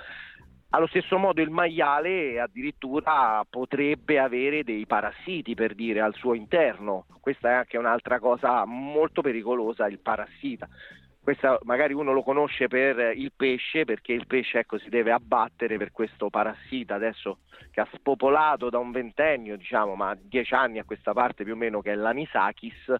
Allo 0.71 0.87
stesso 0.87 1.17
modo 1.17 1.41
il 1.41 1.49
maiale 1.49 2.41
addirittura 2.41 3.41
potrebbe 3.49 4.19
avere 4.19 4.65
dei 4.65 4.85
parassiti 4.85 5.55
per 5.55 5.73
dire 5.73 6.01
al 6.01 6.13
suo 6.13 6.33
interno, 6.33 7.05
questa 7.21 7.49
è 7.49 7.53
anche 7.53 7.77
un'altra 7.77 8.19
cosa 8.19 8.65
molto 8.65 9.21
pericolosa, 9.21 9.87
il 9.87 9.99
parassita. 9.99 10.67
Questa 11.23 11.57
magari 11.63 11.93
uno 11.93 12.11
lo 12.11 12.21
conosce 12.21 12.67
per 12.67 13.15
il 13.15 13.31
pesce 13.35 13.85
perché 13.85 14.11
il 14.11 14.27
pesce 14.27 14.59
ecco, 14.59 14.77
si 14.77 14.89
deve 14.89 15.11
abbattere 15.11 15.77
per 15.77 15.91
questo 15.91 16.29
parassita 16.29 16.95
adesso 16.95 17.39
che 17.71 17.79
ha 17.79 17.87
spopolato 17.93 18.69
da 18.69 18.77
un 18.77 18.91
ventennio, 18.91 19.55
diciamo, 19.55 19.95
ma 19.95 20.17
dieci 20.19 20.53
anni 20.53 20.79
a 20.79 20.83
questa 20.83 21.13
parte 21.13 21.45
più 21.45 21.53
o 21.53 21.57
meno 21.57 21.81
che 21.81 21.93
è 21.93 21.95
l'anisakis, 21.95 22.93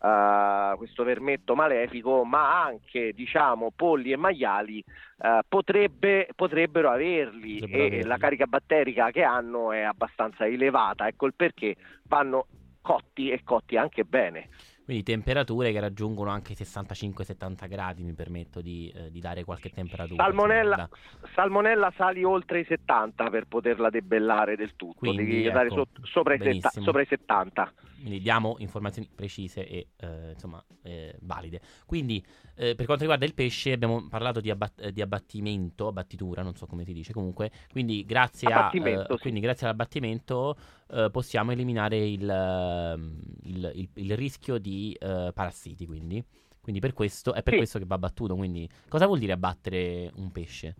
Uh, 0.00 0.78
questo 0.78 1.04
vermetto 1.04 1.54
malefico, 1.54 2.24
ma 2.24 2.64
anche 2.64 3.12
diciamo 3.12 3.70
polli 3.76 4.12
e 4.12 4.16
maiali 4.16 4.82
uh, 5.18 5.40
potrebbe, 5.46 6.26
potrebbero 6.34 6.88
averli 6.88 7.58
Potrebbero 7.58 7.82
e 7.82 7.86
averli. 7.86 8.08
la 8.08 8.16
carica 8.16 8.46
batterica 8.46 9.10
che 9.10 9.22
hanno 9.22 9.72
è 9.72 9.82
abbastanza 9.82 10.46
elevata, 10.46 11.06
ecco 11.06 11.26
il 11.26 11.34
perché 11.34 11.76
vanno 12.04 12.46
cotti 12.80 13.28
e 13.30 13.42
cotti 13.44 13.76
anche 13.76 14.04
bene. 14.04 14.48
Quindi 14.90 15.04
temperature 15.04 15.70
che 15.70 15.78
raggiungono 15.78 16.30
anche 16.30 16.54
i 16.54 16.56
65-70 16.56 17.68
gradi, 17.68 18.02
mi 18.02 18.12
permetto 18.12 18.60
di, 18.60 18.92
eh, 18.92 19.08
di 19.12 19.20
dare 19.20 19.44
qualche 19.44 19.70
temperatura. 19.70 20.24
Salmonella, 20.24 20.88
salmonella 21.32 21.92
sali 21.96 22.24
oltre 22.24 22.58
i 22.58 22.64
70 22.64 23.30
per 23.30 23.44
poterla 23.46 23.88
debellare 23.88 24.56
del 24.56 24.74
tutto, 24.74 24.98
Quindi, 24.98 25.24
devi 25.24 25.46
andare 25.46 25.68
ecco, 25.68 25.76
sotto- 25.76 26.00
sopra, 26.06 26.34
i 26.34 26.38
setta- 26.42 26.70
sopra 26.70 27.02
i 27.02 27.06
70. 27.06 27.72
Quindi 28.00 28.20
diamo 28.20 28.56
informazioni 28.58 29.08
precise 29.14 29.68
e 29.68 29.88
eh, 29.96 30.30
insomma 30.32 30.64
eh, 30.82 31.14
valide. 31.20 31.60
Quindi 31.86 32.24
eh, 32.56 32.74
per 32.74 32.86
quanto 32.86 33.02
riguarda 33.02 33.26
il 33.26 33.34
pesce 33.34 33.72
abbiamo 33.72 34.08
parlato 34.08 34.40
di, 34.40 34.50
abbat- 34.50 34.88
di 34.88 35.02
abbattimento, 35.02 35.86
abbattitura, 35.86 36.42
non 36.42 36.56
so 36.56 36.66
come 36.66 36.84
si 36.84 36.92
dice 36.94 37.12
comunque. 37.12 37.52
Quindi 37.70 38.04
grazie, 38.04 38.50
a, 38.52 38.70
eh, 38.74 39.04
sì. 39.06 39.16
quindi 39.18 39.38
grazie 39.40 39.66
all'abbattimento 39.66 40.56
eh, 40.92 41.08
possiamo 41.12 41.52
eliminare 41.52 41.98
il, 41.98 42.28
ehm, 42.28 43.20
il- 43.42 43.70
il- 43.74 43.88
il 43.94 44.16
rischio 44.16 44.58
di 44.58 44.79
eh, 44.98 45.30
parassiti. 45.34 45.86
Quindi. 45.86 46.22
Quindi 46.60 46.80
per 46.80 46.92
questo 46.92 47.32
è 47.32 47.42
per 47.42 47.52
Sì. 47.54 47.58
questo 47.58 47.78
che 47.78 47.84
va 47.86 47.94
abbattuto. 47.94 48.36
Quindi 48.36 48.68
cosa 48.88 49.06
vuol 49.06 49.18
dire 49.18 49.32
abbattere 49.32 50.10
un 50.16 50.30
pesce? 50.30 50.74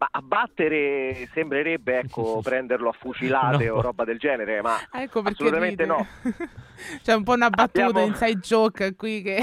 Ma 0.00 0.06
abbattere 0.12 1.28
sembrerebbe 1.34 1.98
ecco, 1.98 2.38
prenderlo 2.42 2.90
a 2.90 2.92
fucilate 2.92 3.66
No. 3.66 3.74
o 3.74 3.80
roba 3.80 4.04
del 4.04 4.16
genere, 4.20 4.62
ma 4.62 4.76
Ecco 4.94 5.18
assolutamente 5.22 5.82
ride. 5.82 5.86
no. 5.92 6.06
C'è 7.02 7.14
un 7.14 7.24
po' 7.24 7.32
una 7.32 7.50
battuta 7.50 7.86
Abbiamo- 7.86 8.06
inside 8.06 8.38
joke 8.38 8.94
qui 8.94 9.22
che 9.22 9.40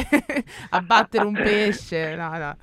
abbattere 0.69 1.25
un 1.25 1.33
pesce. 1.33 2.15
No, 2.15 2.29
no. 2.29 2.37
Anche 2.37 2.57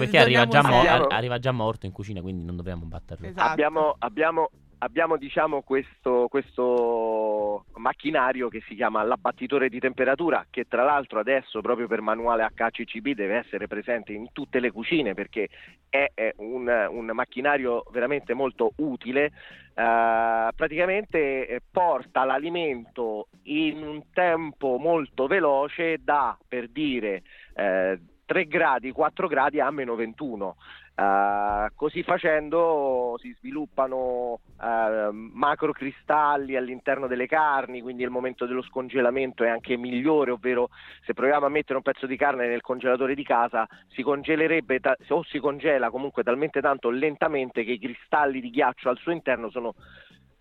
perché 0.00 0.18
arriva 0.18 0.48
già, 0.48 0.62
mo- 0.66 1.06
arriva 1.06 1.38
già 1.38 1.52
morto 1.52 1.86
in 1.86 1.92
cucina, 1.92 2.20
quindi 2.20 2.44
non 2.44 2.56
dobbiamo 2.56 2.84
batterlo. 2.84 3.28
Esatto. 3.28 3.48
Abbiamo, 3.48 3.94
abbiamo, 4.00 4.50
abbiamo 4.78 5.16
diciamo, 5.16 5.62
questo, 5.62 6.26
questo 6.28 7.64
macchinario 7.74 8.48
che 8.48 8.62
si 8.66 8.74
chiama 8.74 9.02
l'abbattitore 9.02 9.68
di 9.68 9.78
temperatura, 9.78 10.46
che 10.50 10.66
tra 10.68 10.84
l'altro 10.84 11.20
adesso 11.20 11.60
proprio 11.60 11.86
per 11.86 12.00
manuale 12.00 12.48
HACCP 12.54 13.14
deve 13.14 13.36
essere 13.36 13.66
presente 13.66 14.12
in 14.12 14.32
tutte 14.32 14.60
le 14.60 14.70
cucine 14.70 15.14
perché 15.14 15.48
è, 15.88 16.10
è 16.14 16.34
un, 16.38 16.66
un 16.66 17.10
macchinario 17.12 17.84
veramente 17.90 18.34
molto 18.34 18.72
utile. 18.76 19.32
Eh, 19.74 20.48
praticamente 20.54 21.46
eh, 21.46 21.60
porta 21.70 22.24
l'alimento 22.24 23.28
in 23.44 23.82
un 23.82 24.10
tempo 24.12 24.78
molto 24.78 25.26
veloce 25.26 25.98
da, 26.02 26.36
per 26.48 26.68
dire, 26.68 27.22
eh, 27.54 27.98
3 28.26 28.44
gradi, 28.46 28.90
4 28.92 29.28
gradi 29.28 29.60
a 29.60 29.70
meno 29.70 29.94
21. 29.94 30.56
Eh, 30.98 31.68
così 31.74 32.02
facendo 32.02 33.16
si 33.20 33.34
sviluppano 33.38 34.40
eh, 34.60 35.08
macrocristalli 35.12 36.56
all'interno 36.56 37.06
delle 37.06 37.26
carni, 37.26 37.80
quindi 37.82 38.02
il 38.02 38.10
momento 38.10 38.46
dello 38.46 38.62
scongelamento 38.62 39.44
è 39.44 39.48
anche 39.48 39.76
migliore, 39.76 40.32
ovvero 40.32 40.70
se 41.04 41.12
proviamo 41.14 41.46
a 41.46 41.50
mettere 41.50 41.76
un 41.76 41.82
pezzo 41.82 42.06
di 42.06 42.16
carne 42.16 42.48
nel 42.48 42.62
congelatore 42.62 43.14
di 43.14 43.22
casa 43.24 43.66
si 43.88 44.02
congelerebbe 44.02 44.80
ta- 44.80 44.96
o 45.08 45.22
si 45.24 45.38
congela 45.38 45.90
comunque 45.90 46.22
talmente 46.22 46.60
tanto 46.60 46.90
lentamente 46.90 47.62
che 47.62 47.72
i 47.72 47.78
cristalli 47.78 48.40
di 48.40 48.50
ghiaccio 48.50 48.88
al 48.88 48.98
suo 48.98 49.12
interno 49.12 49.50
sono 49.50 49.74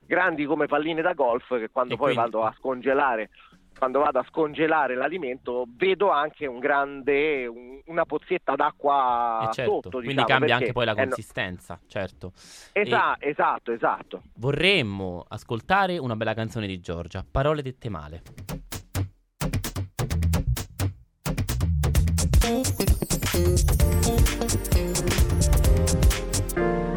grandi 0.07 0.45
come 0.45 0.67
palline 0.67 1.01
da 1.01 1.13
golf 1.13 1.47
che 1.57 1.69
quando 1.69 1.95
E 1.95 1.97
poi 1.97 2.13
quindi- 2.13 2.31
vado 2.31 2.45
a 2.45 2.53
scongelare 2.57 3.29
quando 3.77 3.99
vado 3.99 4.19
a 4.19 4.25
scongelare 4.29 4.95
l'alimento 4.95 5.65
vedo 5.75 6.09
anche 6.09 6.45
un 6.47 6.59
grande 6.59 7.45
un- 7.47 7.81
una 7.85 8.05
pozietta 8.05 8.55
d'acqua 8.55 9.47
Eh, 9.49 9.53
certo, 9.53 9.71
sotto 9.73 9.89
quindi 9.89 10.07
diciamo, 10.09 10.27
cambia 10.27 10.47
perché- 10.47 10.63
anche 10.63 10.73
poi 10.73 10.85
la 10.85 10.91
eh, 10.91 10.95
no- 10.95 11.01
consistenza, 11.01 11.79
certo. 11.87 12.31
Esa- 12.71 13.15
esatto 13.19 13.71
esatto 13.71 14.21
Vorremmo 14.35 15.23
ascoltare 15.27 15.97
una 15.97 16.15
bella 16.15 16.33
canzone 16.33 16.67
di 16.67 16.79
Giorgia, 16.79 17.25
Parole 17.29 17.61
dette 17.61 17.89
male. 17.89 18.21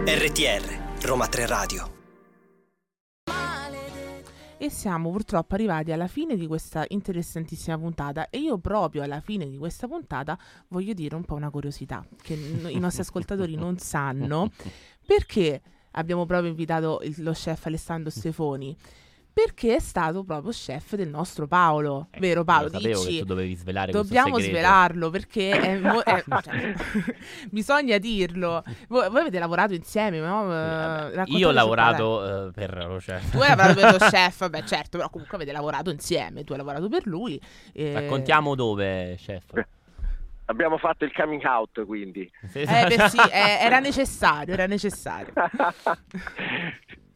RTR, 0.04 1.04
Roma 1.06 1.26
3 1.28 1.46
Radio. 1.46 1.97
E 4.60 4.70
siamo 4.70 5.10
purtroppo 5.12 5.54
arrivati 5.54 5.92
alla 5.92 6.08
fine 6.08 6.36
di 6.36 6.46
questa 6.48 6.84
interessantissima 6.88 7.78
puntata 7.78 8.28
e 8.28 8.38
io 8.38 8.58
proprio 8.58 9.02
alla 9.04 9.20
fine 9.20 9.48
di 9.48 9.56
questa 9.56 9.86
puntata 9.86 10.36
voglio 10.68 10.92
dire 10.94 11.14
un 11.14 11.22
po' 11.24 11.34
una 11.34 11.48
curiosità 11.48 12.04
che 12.20 12.34
i 12.34 12.78
nostri 12.80 13.02
ascoltatori 13.02 13.54
non 13.54 13.78
sanno 13.78 14.50
perché 15.06 15.62
abbiamo 15.92 16.26
proprio 16.26 16.50
invitato 16.50 17.00
il- 17.04 17.14
lo 17.18 17.32
chef 17.32 17.66
Alessandro 17.66 18.10
Stefoni. 18.10 18.76
Perché 19.44 19.76
è 19.76 19.78
stato 19.78 20.24
proprio 20.24 20.50
chef 20.50 20.96
del 20.96 21.08
nostro 21.08 21.46
Paolo, 21.46 22.08
Eh, 22.10 22.18
vero 22.18 22.42
Paolo? 22.42 22.68
sapevo 22.70 23.02
che 23.02 23.06
Dici? 23.06 23.18
tu 23.20 23.24
dovevi 23.24 23.54
svelare 23.54 23.92
Dobbiamo 23.92 24.40
svelarlo 24.40 25.10
perché 25.10 25.50
è 25.60 25.78
mo- 25.78 26.02
è- 26.02 26.24
cioè, 26.42 26.74
bisogna 27.48 27.98
dirlo. 27.98 28.64
Voi, 28.88 29.08
voi 29.08 29.20
avete 29.20 29.38
lavorato 29.38 29.74
insieme, 29.74 30.18
no? 30.18 30.52
Eh, 30.52 31.20
Eh, 31.20 31.24
Io 31.26 31.50
ho 31.50 31.52
lavorato 31.52 32.48
eh, 32.48 32.50
per 32.52 32.84
lo 32.84 32.96
chef. 32.96 33.30
Tu 33.30 33.38
hai 33.38 33.48
lavorato 33.50 33.74
per 33.80 33.92
lo 33.92 33.98
chef, 34.10 34.48
beh 34.50 34.66
certo, 34.66 34.96
però 34.98 35.08
comunque 35.08 35.36
avete 35.36 35.52
lavorato 35.52 35.90
insieme, 35.90 36.42
tu 36.42 36.50
hai 36.52 36.58
lavorato 36.58 36.88
per 36.88 37.06
lui. 37.06 37.40
eh, 37.74 37.92
Raccontiamo 37.92 38.56
dove, 38.56 39.14
chef. 39.18 39.44
Abbiamo 40.46 40.78
fatto 40.78 41.04
il 41.04 41.12
coming 41.12 41.44
out 41.44 41.84
quindi. 41.86 42.28
Eh, 42.54 42.64
beh, 42.64 43.08
sì, 43.08 43.18
eh, 43.18 43.58
era 43.60 43.78
necessario, 43.78 44.54
era 44.54 44.66
necessario. 44.66 45.32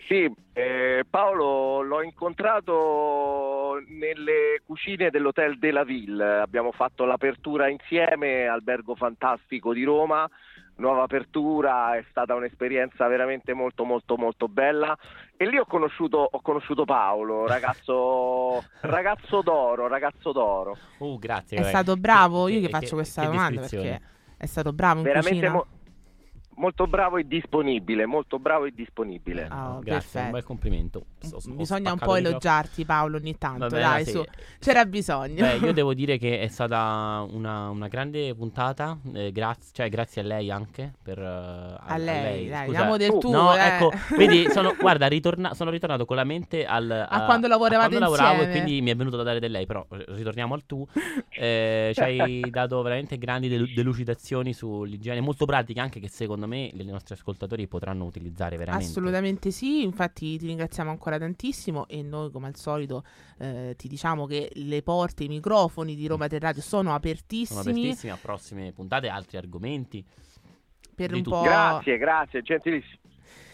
Sì, 0.07 0.31
eh, 0.53 1.05
Paolo 1.09 1.81
l'ho 1.83 2.03
incontrato 2.03 3.83
nelle 3.89 4.61
cucine 4.67 5.11
dell'Hotel 5.11 5.59
de 5.59 5.71
la 5.71 5.85
Ville. 5.85 6.39
Abbiamo 6.41 6.73
fatto 6.73 7.05
l'apertura 7.05 7.69
insieme, 7.69 8.47
albergo 8.47 8.95
fantastico 8.95 9.73
di 9.73 9.85
Roma. 9.85 10.29
Nuova 10.77 11.03
apertura, 11.03 11.97
è 11.97 12.05
stata 12.11 12.35
un'esperienza 12.35 13.07
veramente 13.07 13.53
molto 13.53 13.85
molto 13.85 14.17
molto 14.17 14.49
bella 14.49 14.97
e 15.37 15.47
lì 15.47 15.59
ho 15.59 15.67
conosciuto, 15.67 16.27
ho 16.31 16.41
conosciuto 16.41 16.85
Paolo, 16.85 17.47
ragazzo, 17.47 18.65
ragazzo 18.81 19.43
d'oro, 19.43 19.87
ragazzo 19.87 20.33
d'oro. 20.33 20.77
Uh, 20.99 21.19
grazie. 21.19 21.59
È 21.59 21.61
guarda. 21.61 21.79
stato 21.83 22.01
bravo, 22.01 22.49
io 22.49 22.55
Che- 22.55 22.61
che 22.63 22.67
che- 22.67 22.73
faccio 22.73 22.95
questa 22.97 23.21
che 23.21 23.27
domanda 23.29 23.61
perché 23.61 24.01
è 24.39 24.47
stato 24.47 24.73
bravo 24.73 24.99
in 25.01 25.05
Veramente 25.05 25.31
cucina. 25.35 25.51
mo- 25.53 25.67
molto 26.57 26.87
bravo 26.87 27.17
e 27.17 27.27
disponibile, 27.27 28.07
molto 28.07 28.39
bravo 28.39 28.65
e 28.67 28.73
disponibile. 28.75 29.47
Ah, 29.51 29.79
grazie, 29.83 29.91
perfetto. 29.91 30.25
un 30.27 30.31
bel 30.31 30.45
complimento. 30.45 31.05
So- 31.21 31.41
so- 31.41 31.51
Bisogna 31.53 31.93
un 31.93 31.99
po' 31.99 32.15
elogiarti 32.17 32.85
Paolo 32.85 33.17
ogni 33.17 33.37
tanto, 33.39 33.69
Vabbè, 33.69 33.81
dai, 33.81 34.05
sì. 34.05 34.11
su. 34.13 34.25
C'era 34.59 34.85
bisogno. 34.85 35.35
Beh, 35.45 35.57
io 35.57 35.73
devo 35.73 35.95
dire 35.95 36.19
che 36.19 36.41
è 36.41 36.49
stata 36.49 37.27
una, 37.31 37.69
una 37.71 37.89
grande 37.89 38.35
puntata, 38.35 38.99
eh, 39.13 39.33
grazie, 39.33 39.71
cioè 39.73 39.89
grazie 39.89 40.21
a 40.23 40.25
lei 40.25 40.51
anche 40.51 40.93
per, 41.03 41.19
eh, 41.19 41.25
a, 41.25 41.77
a 41.85 41.97
lei, 41.97 42.49
dai, 42.49 42.67
Scusa, 42.67 42.79
andiamo 42.79 42.97
del 42.97 43.11
tu- 43.11 43.19
tuo. 43.21 43.31
No, 43.33 43.57
eh. 43.57 43.67
ecco, 43.67 43.91
vedi, 44.17 44.49
sono, 44.53 44.75
guarda, 44.79 45.07
ritorna- 45.07 45.55
sono 45.55 45.71
ritornato 45.71 46.05
con 46.05 46.17
la 46.17 46.25
mente 46.25 46.65
al, 46.65 46.91
a, 46.91 47.25
quando 47.25 47.47
lavoravate 47.49 47.95
a 47.97 47.99
quando 47.99 48.17
lavoravo 48.17 48.43
e 48.43 48.51
quindi 48.51 48.81
mi 48.83 48.91
è 48.91 48.97
venuto 48.97 49.17
da 49.17 49.23
dare 49.23 49.41
del 49.41 49.51
lei, 49.51 49.67
però 49.67 49.85
eh, 49.91 50.05
ritorniamo 50.09 50.55
al 50.55 50.65
tu. 50.67 50.87
Eh, 51.35 51.93
ci 51.95 52.01
hai 52.01 52.41
dato 52.51 52.81
veramente 52.83 53.17
grandi 53.19 53.49
delu- 53.49 53.73
delucidazioni 53.75 54.53
sull'igiene, 54.53 55.21
molto 55.21 55.45
pratiche 55.47 55.81
anche 55.81 55.99
che 55.99 56.09
secondo 56.09 56.42
me 56.47 56.67
i 56.67 56.85
nostri 56.85 57.15
ascoltatori 57.15 57.67
potranno 57.67 58.05
utilizzare 58.05 58.57
veramente. 58.57 58.87
Assolutamente 58.89 59.51
sì, 59.51 59.83
infatti 59.83 60.39
ti 60.39 60.47
ringraziamo 60.47 60.91
ancora 60.91 61.19
tantissimo 61.19 61.87
e 61.89 62.03
noi 62.03 62.31
come 62.31 62.47
al 62.49 62.57
solito 62.57 63.05
eh, 63.39 63.75
ti 63.77 63.89
diciamo 63.89 64.27
che 64.27 64.51
le 64.55 64.83
porte, 64.83 65.25
i 65.25 65.29
microfoni 65.29 65.95
di 65.95 66.07
Roma 66.07 66.27
Terradio 66.27 66.63
sono 66.63 66.95
apertissimi, 66.95 67.61
Sono 67.63 67.71
apertissimi 67.71 68.13
a 68.13 68.19
prossime 68.21 68.73
puntate, 68.73 69.09
altri 69.09 69.37
argomenti. 69.37 70.05
per 70.95 71.13
un 71.15 71.23
tutto. 71.23 71.37
po'... 71.37 71.43
Grazie, 71.43 71.99
grazie, 71.99 72.43
gentilissimo. 72.43 73.01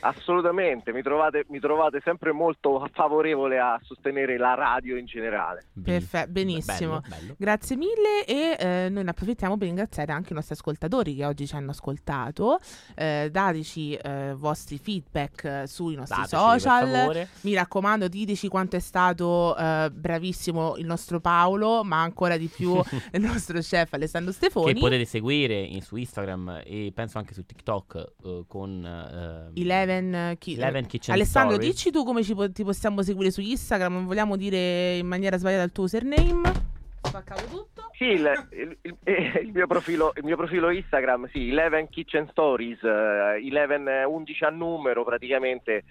Assolutamente, 0.01 0.93
mi 0.93 1.03
trovate, 1.03 1.45
mi 1.49 1.59
trovate 1.59 2.01
sempre 2.05 2.33
molto 2.33 2.89
favorevole 2.93 3.59
a 3.59 3.79
sostenere 3.83 4.37
la 4.39 4.55
radio 4.55 4.97
in 4.97 5.07
generale. 5.07 5.67
Perfetto, 5.83 6.31
benissimo. 6.31 7.01
Bello, 7.01 7.17
bello. 7.21 7.35
Grazie 7.37 7.77
mille 7.77 8.25
e 8.27 8.57
eh, 8.59 8.89
noi 8.91 9.05
ne 9.05 9.11
approfittiamo 9.11 9.57
per 9.57 9.67
ringraziare 9.67 10.13
anche 10.13 10.33
i 10.33 10.35
nostri 10.37 10.55
ascoltatori 10.55 11.17
che 11.17 11.25
oggi 11.25 11.47
ci 11.47 11.55
hanno 11.55 11.71
ascoltato. 11.71 12.59
Eh, 12.95 13.29
dateci 13.31 13.95
eh, 13.95 14.35
vostri 14.37 14.79
feedback 14.79 15.45
eh, 15.45 15.67
sui 15.67 15.95
nostri 15.95 16.17
Dateceli, 16.23 16.51
per 16.51 16.61
social. 16.61 16.89
favore. 16.89 17.29
Mi 17.41 17.55
raccomando, 17.55 18.09
diteci 18.09 18.49
quanto 18.49 18.77
è 18.77 18.81
stato 18.81 19.57
eh, 19.57 19.91
bravissimo 19.93 20.77
il 20.77 20.87
nostro 20.87 21.21
Paolo, 21.21 21.83
ma 21.83 22.03
ancora 22.03 22.37
di 22.37 22.47
più 22.47 22.75
il 23.13 23.21
nostro 23.21 23.59
chef 23.59 23.93
Alessandro 23.93 24.33
Stefoni. 24.33 24.75
Che 24.75 24.79
potete 24.79 25.05
seguire 25.05 25.59
in- 25.61 25.83
su 25.83 25.97
Instagram 25.97 26.63
e 26.65 26.93
penso 26.95 27.19
anche 27.19 27.35
su 27.35 27.45
TikTok 27.45 28.13
eh, 28.25 28.45
con 28.47 28.85
eh, 28.85 29.51
Eleven, 29.89 30.37
chi- 30.39 30.55
Eleven 30.55 30.87
Kitchen 30.87 31.15
Alessandro, 31.15 31.55
Stories. 31.55 31.75
dici 31.75 31.91
tu 31.91 32.05
come 32.05 32.23
ci 32.23 32.35
po- 32.35 32.51
ti 32.51 32.63
possiamo 32.65 33.03
seguire 33.03 33.31
su 33.31 33.41
Instagram? 33.41 33.93
Non 33.93 34.07
vogliamo 34.07 34.37
dire 34.37 34.97
in 34.99 35.07
maniera 35.07 35.39
sbagliata 35.39 35.63
il 35.65 35.73
tuo 35.73 35.85
username? 35.85 36.53
Spaccato 37.03 37.45
tutto. 37.47 37.78
Sì, 37.97 38.05
il, 38.05 38.47
il- 38.53 38.79
il- 38.83 38.97
eh, 39.05 39.41
il 39.45 39.53
mio 39.53 39.67
profilo, 39.67 40.13
il 40.17 40.25
mio 40.25 40.37
profilo 40.37 40.71
Instagram, 40.71 41.29
sì, 41.31 41.51
11 41.51 41.89
Kitchen 41.91 42.29
Stories, 42.31 42.83
eh, 42.83 43.39
11 43.43 43.89
eh, 43.89 44.05
11 44.05 44.45
a 44.45 44.51
numero 44.51 45.05
praticamente. 45.05 45.85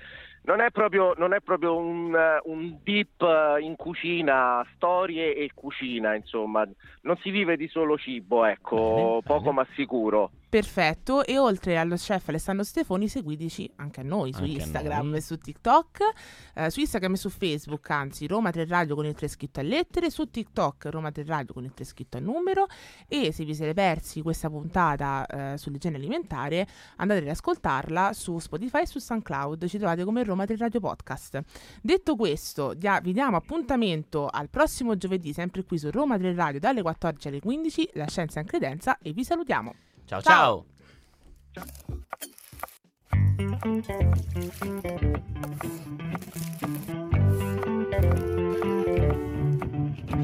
Non 0.43 0.61
è 0.61 0.71
proprio, 0.71 1.13
non 1.17 1.33
è 1.33 1.41
proprio 1.41 1.75
un, 1.75 2.15
eh, 2.15 2.39
un 2.45 2.79
eh, 3.21 3.59
in 3.59 3.75
cucina, 3.75 4.65
storie 4.75 5.35
e 5.35 5.51
cucina, 5.53 6.15
insomma. 6.15 6.65
Non 7.01 7.17
si 7.17 7.31
vive 7.31 7.57
di 7.57 7.67
solo 7.67 7.97
cibo, 7.97 8.45
ecco, 8.45 8.75
Bene, 8.95 9.21
poco 9.23 9.39
bene. 9.51 9.51
ma 9.55 9.67
sicuro. 9.75 10.31
Perfetto, 10.49 11.25
e 11.25 11.37
oltre 11.37 11.77
allo 11.77 11.95
chef 11.95 12.29
Alessandro 12.29 12.63
Stefoni, 12.63 13.09
seguiteci 13.09 13.73
anche 13.75 13.99
a 13.99 14.03
noi 14.03 14.31
su 14.31 14.43
Anche 14.43 14.53
Instagram 14.53 15.07
noi. 15.09 15.17
e 15.17 15.21
su 15.21 15.37
TikTok, 15.37 15.97
eh, 16.55 16.69
su 16.69 16.79
Instagram 16.79 17.13
e 17.13 17.17
su 17.17 17.29
Facebook, 17.29 17.89
anzi 17.89 18.25
Roma 18.27 18.49
3 18.49 18.65
Radio 18.65 18.95
con 18.95 19.05
il 19.05 19.13
3 19.13 19.27
scritto 19.27 19.59
a 19.59 19.63
lettere, 19.63 20.09
su 20.09 20.29
TikTok 20.29 20.85
Roma 20.85 21.11
3 21.11 21.25
Radio 21.25 21.53
con 21.53 21.65
il 21.65 21.73
3 21.73 21.83
scritto 21.87 22.17
a 22.17 22.19
numero 22.19 22.67
e 23.07 23.31
se 23.31 23.43
vi 23.43 23.55
siete 23.55 23.73
persi 23.73 24.21
questa 24.21 24.49
puntata 24.49 25.25
eh, 25.25 25.57
sull'igiene 25.57 25.95
alimentare 25.97 26.67
andate 26.97 27.21
ad 27.21 27.27
ascoltarla 27.29 28.13
su 28.13 28.37
Spotify 28.39 28.81
e 28.81 28.85
su 28.85 28.99
SoundCloud, 28.99 29.65
ci 29.67 29.77
trovate 29.77 30.03
come 30.03 30.23
Roma 30.23 30.45
3 30.45 30.57
Radio 30.57 30.79
Podcast. 30.79 31.41
Detto 31.81 32.15
questo, 32.15 32.73
dia- 32.73 32.99
vi 32.99 33.13
diamo 33.13 33.37
appuntamento 33.37 34.27
al 34.27 34.49
prossimo 34.49 34.97
giovedì, 34.97 35.33
sempre 35.33 35.63
qui 35.63 35.77
su 35.77 35.89
Roma 35.89 36.17
3 36.17 36.33
Radio 36.35 36.59
dalle 36.59 36.81
14 36.81 37.27
alle 37.29 37.39
15, 37.39 37.89
la 37.93 38.07
scienza 38.07 38.39
in 38.39 38.45
credenza 38.45 38.97
e 38.99 39.13
vi 39.13 39.23
salutiamo. 39.23 39.73
Ciao 40.05 40.21
Ciao. 40.21 40.65
ciao. 41.53 41.65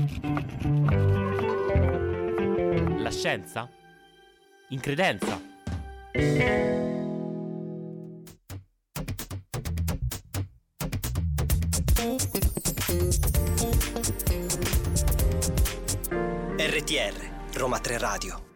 La 0.09 0.22
scienza? 3.14 3.70
In 4.70 4.80
credenza? 4.80 5.39
RTR, 16.57 17.30
Roma 17.53 17.80
3 17.80 17.97
Radio. 17.97 18.53